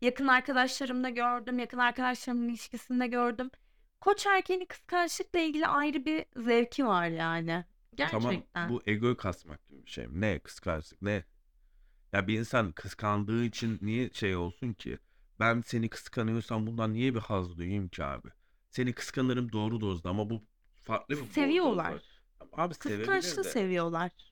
Yakın 0.00 0.26
arkadaşlarımda 0.26 1.10
gördüm, 1.10 1.58
yakın 1.58 1.78
arkadaşlarımın 1.78 2.48
ilişkisinde 2.48 3.06
gördüm. 3.06 3.50
Koç 4.00 4.26
erkeğinin 4.26 4.64
kıskançlıkla 4.66 5.38
ilgili 5.38 5.66
ayrı 5.66 6.04
bir 6.04 6.24
zevki 6.36 6.86
var 6.86 7.06
yani. 7.08 7.64
Tamam 7.96 8.30
Gerçekten. 8.30 8.68
bu 8.68 8.82
egoyu 8.86 9.16
kasmak 9.16 9.68
gibi 9.68 9.86
bir 9.86 9.90
şey? 9.90 10.06
Ne 10.10 10.38
kıskançlık 10.38 11.02
ne? 11.02 11.24
Ya 12.12 12.26
bir 12.26 12.38
insan 12.38 12.72
kıskandığı 12.72 13.44
için 13.44 13.78
niye 13.82 14.10
şey 14.12 14.36
olsun 14.36 14.72
ki? 14.72 14.98
Ben 15.40 15.60
seni 15.60 15.88
kıskanıyorsam 15.88 16.66
bundan 16.66 16.92
niye 16.92 17.14
bir 17.14 17.20
haz 17.20 17.56
duyayım 17.56 17.88
ki 17.88 18.04
abi? 18.04 18.28
Seni 18.70 18.92
kıskanırım 18.92 19.52
doğru 19.52 19.80
dozda 19.80 20.10
ama 20.10 20.30
bu 20.30 20.42
farklı 20.82 21.16
bir 21.16 21.24
Seviyorlar. 21.24 22.02
Abi 22.52 22.74
sevebilir 22.74 22.98
Kıskançlığı 22.98 23.44
de. 23.44 23.48
seviyorlar. 23.48 24.31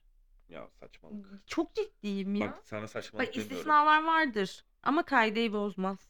Ya 0.51 0.69
saçmalık. 0.79 1.47
Çok 1.47 1.75
ciddiyim 1.75 2.35
ya. 2.35 2.47
Bak 2.47 2.59
sana 2.65 2.81
Bak 2.81 2.89
saçmalık 2.89 3.27
demiyorum. 3.35 3.53
istisnalar 3.53 4.03
vardır 4.03 4.65
ama 4.83 5.03
kaideyi 5.05 5.53
bozmaz. 5.53 6.09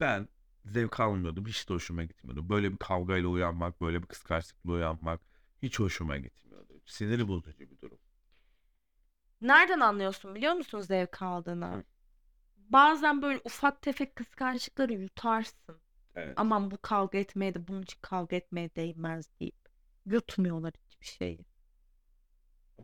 Ben 0.00 0.28
zevk 0.64 1.00
almıyordum. 1.00 1.46
Hiç 1.46 1.68
de 1.68 1.74
hoşuma 1.74 2.04
gitmiyordu. 2.04 2.48
Böyle 2.48 2.72
bir 2.72 2.76
kavgayla 2.76 3.28
uyanmak, 3.28 3.80
böyle 3.80 4.02
bir 4.02 4.06
kıskançlıkla 4.06 4.72
uyanmak 4.72 5.20
hiç 5.62 5.78
hoşuma 5.80 6.16
gitmiyordu. 6.16 6.80
Siniri 6.86 7.28
bozucu 7.28 7.70
bir 7.70 7.78
durum. 7.80 7.98
Nereden 9.40 9.80
anlıyorsun 9.80 10.34
biliyor 10.34 10.52
musun 10.54 10.80
zevk 10.80 11.22
aldığını? 11.22 11.66
Hı. 11.66 11.84
Bazen 12.56 13.22
böyle 13.22 13.40
ufak 13.44 13.82
tefek 13.82 14.16
kıskançlıkları 14.16 14.92
yutarsın. 14.92 15.80
Evet. 16.14 16.34
Aman 16.36 16.70
bu 16.70 16.78
kavga 16.82 17.18
etmeye 17.18 17.54
de 17.54 17.68
bunun 17.68 17.82
için 17.82 17.98
kavga 18.02 18.36
etmeye 18.36 18.70
değmez 18.76 19.26
deyip 19.40 19.56
yutmuyorlar 20.06 20.72
hiçbir 20.90 21.06
şeyi. 21.06 21.46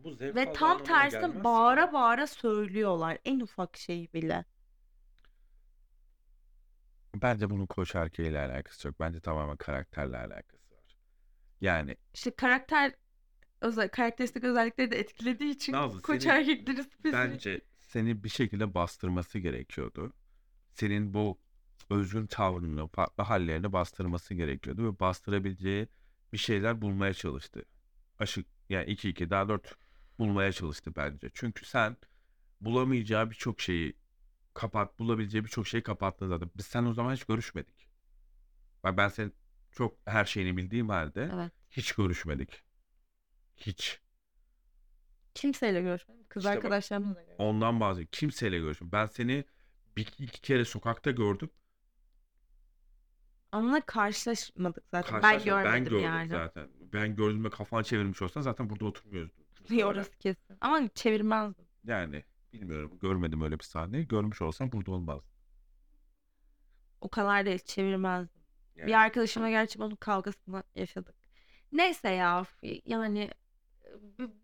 Bu 0.03 0.11
zevk 0.13 0.35
Ve 0.35 0.53
tam 0.53 0.83
tersine 0.83 1.19
gelmez 1.21 1.37
ki. 1.37 1.43
bağıra 1.43 1.93
bağıra 1.93 2.27
söylüyorlar 2.27 3.17
en 3.25 3.39
ufak 3.39 3.77
şeyi 3.77 4.13
bile. 4.13 4.45
Bence 7.15 7.49
bunun 7.49 7.65
koç 7.65 7.95
erkeğiyle 7.95 8.39
alakası 8.39 8.87
yok. 8.87 8.99
Bence 8.99 9.19
tamamen 9.19 9.57
karakterle 9.57 10.17
alakası 10.17 10.75
var. 10.75 10.97
Yani 11.61 11.97
İşte 12.13 12.31
karakter 12.31 12.93
özel 13.61 13.89
karakteristik 13.89 14.43
özellikleri 14.43 14.91
de 14.91 14.99
etkilediği 14.99 15.51
için 15.51 15.73
Nazlı 15.73 16.01
koç 16.01 16.23
senin 16.23 16.33
erkekleri 16.35 16.83
spesifik. 16.83 17.13
bence 17.13 17.61
seni 17.81 18.23
bir 18.23 18.29
şekilde 18.29 18.73
bastırması 18.73 19.39
gerekiyordu. 19.39 20.13
Senin 20.71 21.13
bu 21.13 21.39
özgün 21.89 22.27
tavrını, 22.27 22.87
farklı 22.87 23.23
hallerini 23.23 23.73
bastırması 23.73 24.33
gerekiyordu 24.33 24.93
ve 24.93 24.99
bastırabileceği 24.99 25.87
bir 26.33 26.37
şeyler 26.37 26.81
bulmaya 26.81 27.13
çalıştı. 27.13 27.65
Aşık 28.19 28.47
yani 28.69 28.85
2 28.91 29.09
2 29.09 29.29
daha 29.29 29.49
4 29.49 29.75
bulmaya 30.19 30.51
çalıştı 30.51 30.91
bence. 30.95 31.29
Çünkü 31.33 31.65
sen 31.65 31.97
bulamayacağı 32.61 33.29
birçok 33.31 33.61
şeyi 33.61 33.93
kapat, 34.53 34.99
bulabileceği 34.99 35.43
birçok 35.45 35.67
şeyi 35.67 35.83
kapattın 35.83 36.29
zaten. 36.29 36.51
Biz 36.57 36.65
sen 36.65 36.85
o 36.85 36.93
zaman 36.93 37.13
hiç 37.15 37.23
görüşmedik. 37.25 37.89
Bak 38.83 38.97
ben 38.97 39.07
senin 39.07 39.33
çok 39.71 39.97
her 40.05 40.25
şeyini 40.25 40.57
bildiğim 40.57 40.89
halde 40.89 41.31
Evet. 41.33 41.51
hiç 41.71 41.91
görüşmedik. 41.91 42.63
Hiç. 43.57 44.01
Kimseyle 45.35 45.81
görüşmedim. 45.81 46.25
Kız 46.29 46.43
İşte 46.43 46.49
arkadaşlarımla 46.49 47.15
da 47.15 47.21
görüşmedim. 47.21 47.45
ondan 47.45 47.79
bahsediyorum. 47.79 48.09
Kimseyle 48.11 48.59
görüşmedim. 48.59 48.91
Ben 48.91 49.05
seni 49.05 49.45
bir 49.97 50.07
iki 50.19 50.41
kere 50.41 50.65
sokakta 50.65 51.11
gördüm. 51.11 51.49
Onunla 53.51 53.81
karşılaşmadık 53.85 54.83
zaten. 54.91 55.21
Ben 55.21 55.21
Karşılaşma 55.21 55.63
ben 55.63 55.83
görmedim 55.83 55.83
gördüm 55.83 56.03
yani. 56.05 56.29
zaten. 56.29 56.69
Ben 56.93 57.15
gördüğümde 57.15 57.49
kafan 57.49 57.83
çevirmiş 57.83 58.21
olsan 58.21 58.41
zaten 58.41 58.69
burada 58.69 58.85
oturmuyordun. 58.85 59.38
Muhtemelen. 59.75 59.95
orası 59.95 60.17
kesin. 60.17 60.57
Ama 60.61 60.87
çevirmezdim. 60.87 61.65
Yani 61.83 62.23
bilmiyorum. 62.53 62.99
Görmedim 63.01 63.41
öyle 63.41 63.59
bir 63.59 63.63
sahneyi. 63.63 64.07
Görmüş 64.07 64.41
olsam 64.41 64.71
burada 64.71 64.91
olmaz. 64.91 65.21
O 67.01 67.09
kadar 67.09 67.45
değil 67.45 67.59
çevirmezdim. 67.59 68.41
Bir 68.75 68.81
Yani 68.81 68.97
arkadaşımla 68.97 69.49
gerçi 69.49 69.79
bunun 69.79 69.95
kavgasını 69.95 70.63
yaşadık. 70.75 71.15
Neyse 71.71 72.09
ya 72.09 72.45
yani 72.85 73.29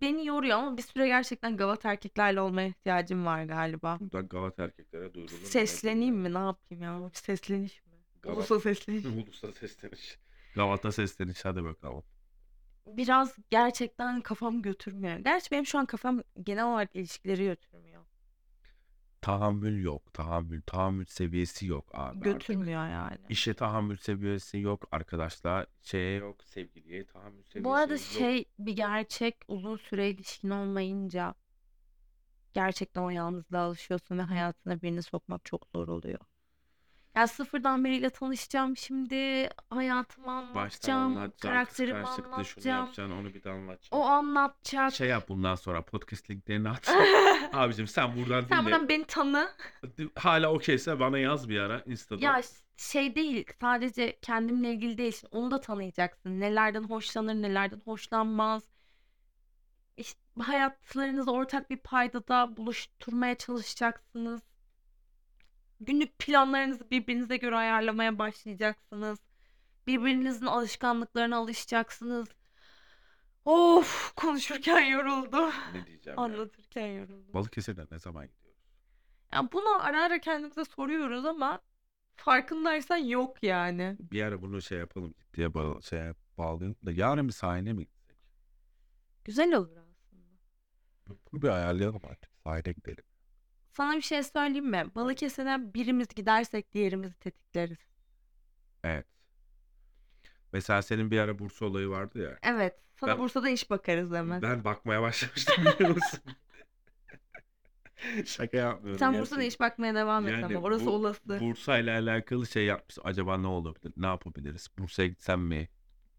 beni 0.02 0.26
yoruyor 0.26 0.58
ama 0.58 0.78
bir 0.78 0.82
süre 0.82 1.08
gerçekten 1.08 1.58
gavat 1.58 1.86
erkeklerle 1.86 2.42
olmaya 2.42 2.68
ihtiyacım 2.68 3.26
var 3.26 3.44
galiba. 3.44 3.98
buradan 4.00 4.28
Gavat 4.28 4.60
erkeklere 4.60 5.14
duyurulur 5.14 5.38
Sesleneyim 5.44 6.16
mi? 6.16 6.34
Ne 6.34 6.38
yapayım 6.38 6.84
ya? 6.84 7.10
Bir 7.10 7.18
sesleniş 7.18 7.86
mi? 7.86 7.92
Gavat 8.22 8.38
Ulusa 8.38 8.60
sesleniş. 8.60 9.06
Ulusa 9.06 9.52
sesleniş. 9.52 10.20
Gavat'a 10.56 10.92
sesleniş 10.92 11.46
hadi 11.46 11.64
bakalım. 11.64 12.04
Biraz 12.88 13.36
gerçekten 13.50 14.22
kafam 14.22 14.62
götürmüyor. 14.62 15.18
Gerçi 15.18 15.52
benim 15.52 15.66
şu 15.66 15.80
an 15.80 15.86
kafam 15.86 16.22
genel 16.44 16.66
olarak 16.66 16.96
ilişkileri 16.96 17.44
götürmüyor. 17.46 18.02
Tahammül 19.22 19.84
yok. 19.84 20.14
Tahammül. 20.14 20.62
Tahammül 20.62 21.06
seviyesi 21.06 21.66
yok 21.66 21.86
abi 21.94 22.02
artık. 22.18 22.24
Götürmüyor 22.24 22.88
yani. 22.90 23.18
İşe 23.30 23.54
tahammül 23.54 23.98
seviyesi 23.98 24.58
yok. 24.60 24.88
Arkadaşlar 24.92 25.66
şeye 25.82 26.18
yok. 26.18 26.44
Sevgiliye 26.44 27.06
tahammül 27.06 27.44
Bu 27.56 27.74
arada 27.74 27.98
seviyesi 27.98 28.24
yok. 28.24 28.32
şey 28.32 28.46
bir 28.60 28.74
gerçek 28.76 29.36
uzun 29.48 29.78
süre 29.78 30.10
ilişkin 30.10 30.50
olmayınca 30.50 31.36
gerçekten 32.54 33.02
o 33.02 33.10
yalnızlığa 33.10 33.62
alışıyorsun 33.62 34.18
ve 34.18 34.22
hayatına 34.22 34.82
birini 34.82 35.04
sokmak 35.04 35.46
çok 35.46 35.68
zor 35.76 35.88
oluyor. 35.88 36.20
Ya 37.16 37.28
sıfırdan 37.28 37.86
biriyle 37.86 38.10
tanışacağım 38.10 38.78
şimdi 38.78 39.50
hayatımı 39.70 40.28
Baştan 40.56 40.56
anlatacağım, 40.56 41.18
anlatacaksın. 41.18 41.48
karakterimi 41.50 42.04
Kıskançlıkta 42.04 42.32
şunu 42.32 42.36
anlatacağım. 42.74 42.80
yapacaksın. 42.86 43.12
Onu 43.18 43.34
bir 43.34 43.44
de 43.44 43.50
O 43.52 43.54
anlatacaksın. 43.54 43.98
anlatacak. 43.98 44.94
Şey 44.94 45.08
yap 45.08 45.30
bundan 45.30 45.56
sonra 45.56 45.82
podcast 45.82 46.30
linklerini 46.32 46.70
at. 46.70 46.90
Abicim 47.54 47.88
sen 47.88 48.16
buradan 48.16 48.42
Sen 48.42 48.50
dinle. 48.50 48.66
buradan 48.66 48.90
beni 48.90 49.04
tanı. 49.06 49.50
Hala 50.16 50.54
okeyse 50.54 51.00
bana 51.00 51.18
yaz 51.18 51.50
bir 51.50 51.60
ara 51.60 51.82
Insta'da. 51.86 52.26
Ya 52.26 52.42
şey 52.78 53.16
değil 53.16 53.46
sadece 53.62 54.20
kendimle 54.22 54.72
ilgili 54.74 54.98
değil 54.98 55.12
şimdi 55.20 55.36
onu 55.38 55.52
da 55.52 55.62
tanıyacaksın. 55.62 56.40
Nelerden 56.40 56.84
hoşlanır 56.84 57.34
nelerden 57.36 57.82
hoşlanmaz. 57.86 58.64
İşte 59.98 60.20
hayatlarınızı 60.40 61.32
ortak 61.32 61.70
bir 61.70 61.78
paydada 61.78 62.58
buluşturmaya 62.58 63.36
çalışacaksınız. 63.36 64.42
Günlük 65.80 66.20
planlarınızı 66.20 66.92
birbirinize 66.92 67.38
göre 67.38 67.56
ayarlamaya 67.56 68.20
başlayacaksınız. 68.20 69.20
Birbirinizin 69.88 70.46
alışkanlıklarına 70.46 71.38
alışacaksınız. 71.38 72.28
Of 73.46 74.16
konuşurken 74.16 74.80
yoruldu. 74.86 75.52
Ne 75.74 75.86
diyeceğim 75.86 76.20
ya? 76.20 76.24
Anlatırken 76.24 76.88
yoruldu. 76.88 77.34
Balıkesir'de 77.34 77.86
ne 77.92 78.00
zaman 78.00 78.28
gidiyoruz? 78.28 78.62
Ya 79.34 79.52
bunu 79.52 79.86
ara 79.86 80.04
ara 80.04 80.20
kendimize 80.20 80.66
soruyoruz 80.66 81.26
ama 81.26 81.62
farkındaysan 82.16 82.98
yok 82.98 83.44
yani. 83.44 83.98
Bir 84.00 84.22
ara 84.22 84.42
bunu 84.42 84.62
şey 84.62 84.78
yapalım 84.80 85.14
diye 85.34 85.54
bağ 85.54 85.82
şeye 85.82 86.14
bağlayalım 86.38 86.76
da 86.86 86.92
yarın 86.92 87.28
bir 87.28 87.34
sahile 87.34 87.74
mi 87.74 87.86
gitsek? 87.86 88.18
Güzel 89.26 89.54
olur 89.54 89.78
aslında. 89.78 90.40
Bunu 91.32 91.42
bir 91.42 91.48
ayarlayalım 91.50 92.02
artık. 92.10 92.32
Sahile 92.44 92.72
gidelim. 92.72 93.04
Sana 93.78 93.96
bir 93.96 94.02
şey 94.02 94.24
söyleyeyim 94.24 94.70
mi? 94.70 94.86
Balıkesir'e 94.96 95.74
birimiz 95.74 96.08
gidersek 96.08 96.74
diğerimizi 96.74 97.20
tetikleriz. 97.20 97.78
Evet. 98.84 99.06
Mesela 100.54 100.82
senin 100.82 101.12
bir 101.12 101.20
ara 101.20 101.40
Bursa 101.40 101.66
olayı 101.66 101.90
vardı 101.90 102.22
ya. 102.24 102.40
Evet. 102.44 102.76
Sana 102.96 103.12
Ben 103.12 103.20
Bursa'da 103.20 103.50
iş 103.50 103.70
bakarız 103.70 104.12
hemen. 104.12 104.42
ben 104.42 104.64
bakmaya 104.64 105.02
başlamıştım 105.02 105.66
biliyor 105.66 105.90
musun? 105.96 106.20
Şaka 108.26 108.58
yapmıyorum 108.58 109.00
Sen 109.00 109.14
Bursa'da 109.14 109.42
gerçekten. 109.42 109.48
iş 109.48 109.60
bakmaya 109.60 109.96
devam 109.96 110.28
et 110.28 110.34
ama 110.34 110.42
Yani 110.54 110.58
orası 110.58 110.86
bu 110.86 110.90
olası. 110.92 111.40
Bursa 111.40 111.78
ile 111.78 111.92
alakalı 111.92 112.48
şey 112.48 112.66
yapmış. 112.66 112.98
Acaba 113.04 113.38
ne 113.38 113.48
olabilir? 113.48 113.94
Ne 113.98 114.06
yapabiliriz? 114.06 114.68
Bursa'ya 114.78 115.08
gitsem 115.08 115.42
mi? 115.42 115.70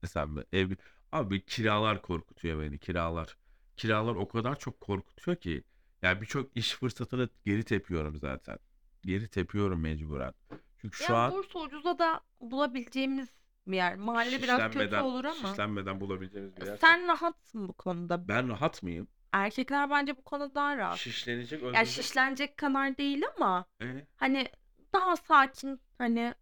Desem 0.02 0.30
mi? 0.30 0.42
Ev... 0.52 0.70
Abi 1.12 1.44
kiralar 1.46 2.02
korkutuyor 2.02 2.62
beni. 2.62 2.78
Kiralar. 2.78 3.36
Kiralar 3.76 4.14
o 4.14 4.28
kadar 4.28 4.58
çok 4.58 4.80
korkutuyor 4.80 5.36
ki. 5.36 5.64
Yani 6.06 6.20
birçok 6.20 6.56
iş 6.56 6.72
fırsatını 6.74 7.28
geri 7.44 7.64
tepiyorum 7.64 8.16
zaten. 8.16 8.58
Geri 9.02 9.28
tepiyorum 9.28 9.80
mecburen. 9.80 10.34
Çünkü 10.80 10.96
şu 10.98 11.12
Ya 11.12 11.18
an 11.18 11.32
Bursa 11.32 11.58
ucuza 11.58 11.98
da 11.98 12.20
bulabileceğimiz 12.40 13.28
bir 13.66 13.76
yer. 13.76 13.96
Mahalle 13.96 14.42
biraz 14.42 14.58
kötü 14.58 14.68
şişlenmeden 14.72 15.02
olur 15.02 15.24
ama. 15.24 15.48
şişlenmeden 15.48 16.00
bulabileceğimiz 16.00 16.56
bir 16.56 16.66
yer. 16.66 16.76
Sen 16.76 17.08
rahatsın 17.08 17.68
bu 17.68 17.72
konuda. 17.72 18.28
Ben 18.28 18.48
rahat 18.48 18.82
mıyım? 18.82 19.08
Erkekler 19.32 19.90
bence 19.90 20.16
bu 20.16 20.22
konuda 20.24 20.54
daha 20.54 20.76
rahat. 20.76 20.98
Şişlenecek, 20.98 21.62
Ya 21.62 21.68
öldürecek. 21.68 21.88
şişlenecek 22.04 22.56
kadar 22.56 22.98
değil 22.98 23.22
ama 23.36 23.64
E? 23.82 24.06
hani 24.16 24.48
daha 24.92 25.16
sakin 25.16 25.80
hani 25.98 26.34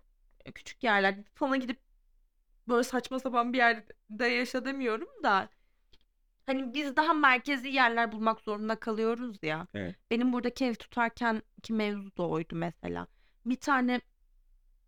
küçük 0.55 0.85
yerler 0.85 1.17
sana 1.39 1.57
gidip 1.57 1.79
böyle 2.69 2.85
saçma 2.85 3.19
sapan 3.21 3.53
bir 3.53 3.59
yerde 3.59 4.27
yaşa 4.27 4.65
demiyorum 4.65 5.09
da 5.23 5.49
Hani 6.47 6.75
biz 6.75 6.97
daha 6.97 7.13
merkezi 7.13 7.69
yerler 7.69 8.13
bulmak 8.13 8.41
zorunda 8.41 8.77
kalıyoruz 8.77 9.39
ya. 9.43 9.67
Evet. 9.75 9.97
Benim 10.11 10.33
buradaki 10.33 10.65
ev 10.65 10.75
tutarken 10.75 11.43
ki 11.63 11.73
mevzu 11.73 12.17
da 12.17 12.29
oydu 12.29 12.57
mesela. 12.57 13.07
Bir 13.47 13.57
tane 13.57 14.01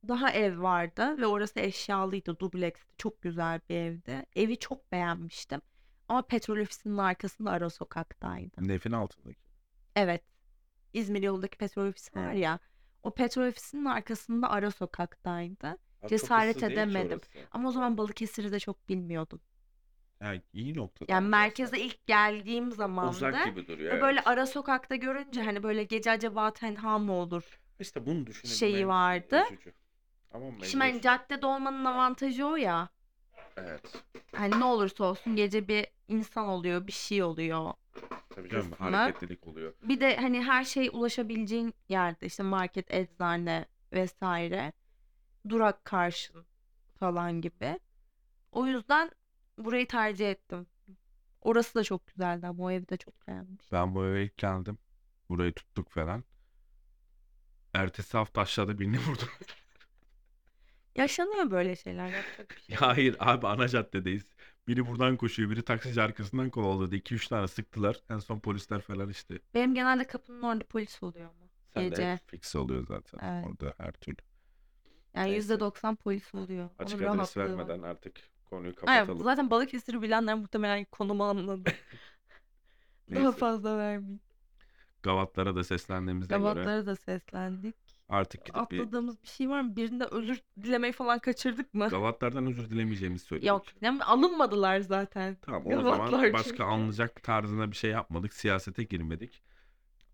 daha 0.08 0.30
ev 0.30 0.60
vardı 0.62 1.18
ve 1.18 1.26
orası 1.26 1.60
eşyalıydı, 1.60 2.38
dubleksti. 2.38 2.94
Çok 2.98 3.22
güzel 3.22 3.60
bir 3.68 3.74
evdi. 3.76 4.26
Evi 4.36 4.58
çok 4.58 4.92
beğenmiştim. 4.92 5.60
Ama 6.08 6.22
petrol 6.22 6.58
ofisinin 6.58 6.96
arkasında 6.96 7.50
ara 7.50 7.70
sokaktaydı. 7.70 8.68
Nefin 8.68 8.92
altındaki. 8.92 9.40
Evet. 9.96 10.22
İzmir 10.92 11.22
yolundaki 11.22 11.58
petrol 11.58 11.88
ofisi 11.88 12.16
var 12.18 12.32
ya. 12.32 12.58
O 13.02 13.10
petrol 13.14 13.48
ofisinin 13.48 13.84
arkasında 13.84 14.50
ara 14.50 14.70
sokaktaydı. 14.70 15.78
Cesaret 16.08 16.62
edemedim. 16.62 17.20
Ama 17.50 17.68
o 17.68 17.72
zaman 17.72 17.98
Balıkesir'i 17.98 18.52
de 18.52 18.58
çok 18.58 18.88
bilmiyordum. 18.88 19.40
Yani 20.20 20.42
iyi 20.52 20.76
noktada. 20.76 21.12
Yani 21.12 21.18
aslında. 21.18 21.36
merkeze 21.36 21.78
ilk 21.78 22.06
geldiğim 22.06 22.72
zamanda 22.72 23.10
Uzak 23.10 23.44
gibi 23.46 23.66
duruyor. 23.66 23.96
ve 23.96 24.00
böyle 24.00 24.18
evet. 24.18 24.26
ara 24.26 24.46
sokakta 24.46 24.96
görünce 24.96 25.42
hani 25.42 25.62
böyle 25.62 25.84
gece 25.84 26.10
acaba 26.10 26.52
tenha 26.52 26.98
mı 26.98 27.12
olur? 27.12 27.60
İşte 27.80 28.06
bunu 28.06 28.26
düşünebilmek 28.26 28.58
şeyi 28.58 28.88
vardı. 28.88 29.42
üzücü. 29.52 29.72
Ama 30.34 30.44
Şimdi 30.50 30.78
hani 30.82 30.92
mecbur. 30.92 31.02
caddede 31.02 31.46
olmanın 31.46 31.84
avantajı 31.84 32.46
o 32.46 32.56
ya. 32.56 32.88
Evet. 33.56 34.04
Hani 34.34 34.60
ne 34.60 34.64
olursa 34.64 35.04
olsun 35.04 35.36
gece 35.36 35.68
bir 35.68 35.86
insan 36.08 36.48
oluyor, 36.48 36.86
bir 36.86 36.92
şey 36.92 37.22
oluyor. 37.22 37.72
Tabii 38.30 38.48
canım 38.48 38.70
kısmı. 38.70 38.86
hareketlilik 38.96 39.46
oluyor. 39.46 39.74
Bir 39.82 40.00
de 40.00 40.16
hani 40.16 40.42
her 40.44 40.64
şey 40.64 40.90
ulaşabileceğin 40.92 41.74
yerde 41.88 42.26
işte 42.26 42.42
market, 42.42 42.94
eczane 42.94 43.64
vesaire. 43.92 44.72
Durak 45.48 45.84
karşın 45.84 46.44
falan 46.98 47.40
gibi. 47.40 47.80
O 48.52 48.66
yüzden 48.66 49.10
burayı 49.58 49.88
tercih 49.88 50.30
ettim. 50.30 50.66
Orası 51.42 51.74
da 51.74 51.84
çok 51.84 52.06
güzeldi 52.06 52.46
ama 52.46 52.64
o 52.64 52.70
evi 52.70 52.88
de 52.88 52.96
çok 52.96 53.26
beğenmiştim. 53.28 53.78
Ben 53.78 53.94
bu 53.94 54.04
eve 54.06 54.24
ilk 54.24 54.36
geldim. 54.36 54.78
Burayı 55.28 55.52
tuttuk 55.54 55.90
falan. 55.90 56.24
Ertesi 57.74 58.16
hafta 58.16 58.40
aşağıda 58.40 58.78
birini 58.78 58.98
vurdum. 59.08 59.28
Yaşanıyor 60.96 61.50
böyle 61.50 61.76
şeyler. 61.76 62.08
Yapacak 62.08 62.50
bir 62.56 62.60
şey 62.62 62.76
hayır 62.80 63.16
abi 63.18 63.46
ana 63.46 63.68
caddedeyiz. 63.68 64.24
Biri 64.68 64.86
buradan 64.86 65.16
koşuyor, 65.16 65.50
biri 65.50 65.62
taksici 65.64 66.02
arkasından 66.02 66.50
kovaladı. 66.50 66.96
2-3 66.96 67.28
tane 67.28 67.48
sıktılar. 67.48 68.00
En 68.10 68.18
son 68.18 68.40
polisler 68.40 68.80
falan 68.80 69.08
işte. 69.10 69.38
Benim 69.54 69.74
genelde 69.74 70.06
kapının 70.06 70.42
orada 70.42 70.64
polis 70.64 71.02
oluyor 71.02 71.26
ama. 71.30 71.48
Sen 71.74 71.92
de 71.94 71.96
Gece. 71.96 72.12
hep 72.12 72.28
fix 72.30 72.56
oluyor 72.56 72.86
zaten 72.86 73.18
Evet. 73.22 73.46
orada 73.46 73.74
her 73.78 73.92
türlü. 73.92 74.16
Yani 75.14 75.30
Neyse. 75.32 75.54
%90 75.54 75.96
polis 75.96 76.34
oluyor. 76.34 76.70
Açık 76.78 77.00
Onun 77.00 77.18
adres 77.18 77.36
rahatlığı 77.36 77.42
var. 77.58 77.68
vermeden 77.68 77.82
artık 77.82 78.20
konuyu 78.50 78.74
Aynen, 78.86 79.00
kapatalım. 79.06 79.24
zaten 79.24 79.50
Balıkesir'i 79.50 80.02
bilenler 80.02 80.34
muhtemelen 80.34 80.84
konumu 80.84 81.24
anladı. 81.24 81.64
Daha 83.14 83.20
Neyse. 83.24 83.38
fazla 83.38 83.78
vermeyeyim. 83.78 84.20
Gavatlara 85.02 85.56
da 85.56 85.64
seslendiğimizde 85.64 86.34
göre 86.34 86.38
Gavatlara 86.42 86.86
da 86.86 86.96
seslendik. 86.96 87.74
artık 88.08 88.44
gidip 88.44 88.54
bir 88.70 88.78
Atladığımız 88.78 89.22
bir 89.22 89.28
şey 89.28 89.48
var 89.48 89.60
mı? 89.60 89.76
Birinde 89.76 90.04
özür 90.04 90.40
dilemeyi 90.62 90.92
falan 90.92 91.18
kaçırdık 91.18 91.74
mı? 91.74 91.88
Gavatlardan 91.88 92.46
özür 92.46 92.70
dilemeyeceğimizi 92.70 93.24
söyledik. 93.24 93.48
Yok. 93.48 93.62
Yani 93.80 94.04
alınmadılar 94.04 94.80
zaten. 94.80 95.36
Tamam 95.42 95.62
o 95.66 95.82
zaman 95.82 95.98
Gavatlar 95.98 96.32
başka 96.32 96.48
çünkü. 96.50 96.62
alınacak 96.62 97.22
tarzına 97.22 97.70
bir 97.70 97.76
şey 97.76 97.90
yapmadık. 97.90 98.34
Siyasete 98.34 98.82
girmedik. 98.82 99.42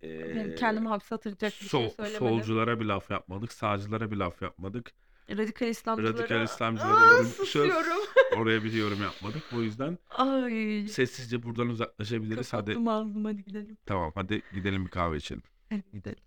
Benim 0.02 0.52
Ee, 0.52 0.54
kendimi 0.54 0.88
hapse 0.88 1.14
atacak 1.14 1.52
bir 1.52 1.56
şey 1.56 1.68
sol- 1.68 1.88
söylemedim. 1.88 2.18
solculara 2.28 2.80
bir 2.80 2.84
laf 2.84 3.10
yapmadık. 3.10 3.52
Sağcılara 3.52 4.10
bir 4.10 4.16
laf 4.16 4.42
yapmadık. 4.42 4.92
Radikal 5.38 5.68
İslamcılara... 5.68 6.12
Radikal 6.18 6.44
İslamcılara 6.44 6.94
Aa, 7.10 7.14
yorum, 7.14 7.26
susuyorum. 7.26 8.02
oraya 8.36 8.64
bir 8.64 8.72
yorum 8.72 9.02
yapmadık. 9.02 9.42
O 9.56 9.60
yüzden 9.62 9.98
Ay. 10.10 10.86
sessizce 10.88 11.42
buradan 11.42 11.68
uzaklaşabiliriz. 11.68 12.52
Hadi 12.52 12.64
Kapattım 12.64 12.88
ağzımı 12.88 13.28
hadi 13.28 13.44
gidelim. 13.44 13.76
tamam 13.86 14.12
hadi 14.14 14.42
gidelim 14.54 14.84
bir 14.84 14.90
kahve 14.90 15.16
içelim. 15.16 15.42
Hadi 15.70 15.82
gidelim. 15.92 16.18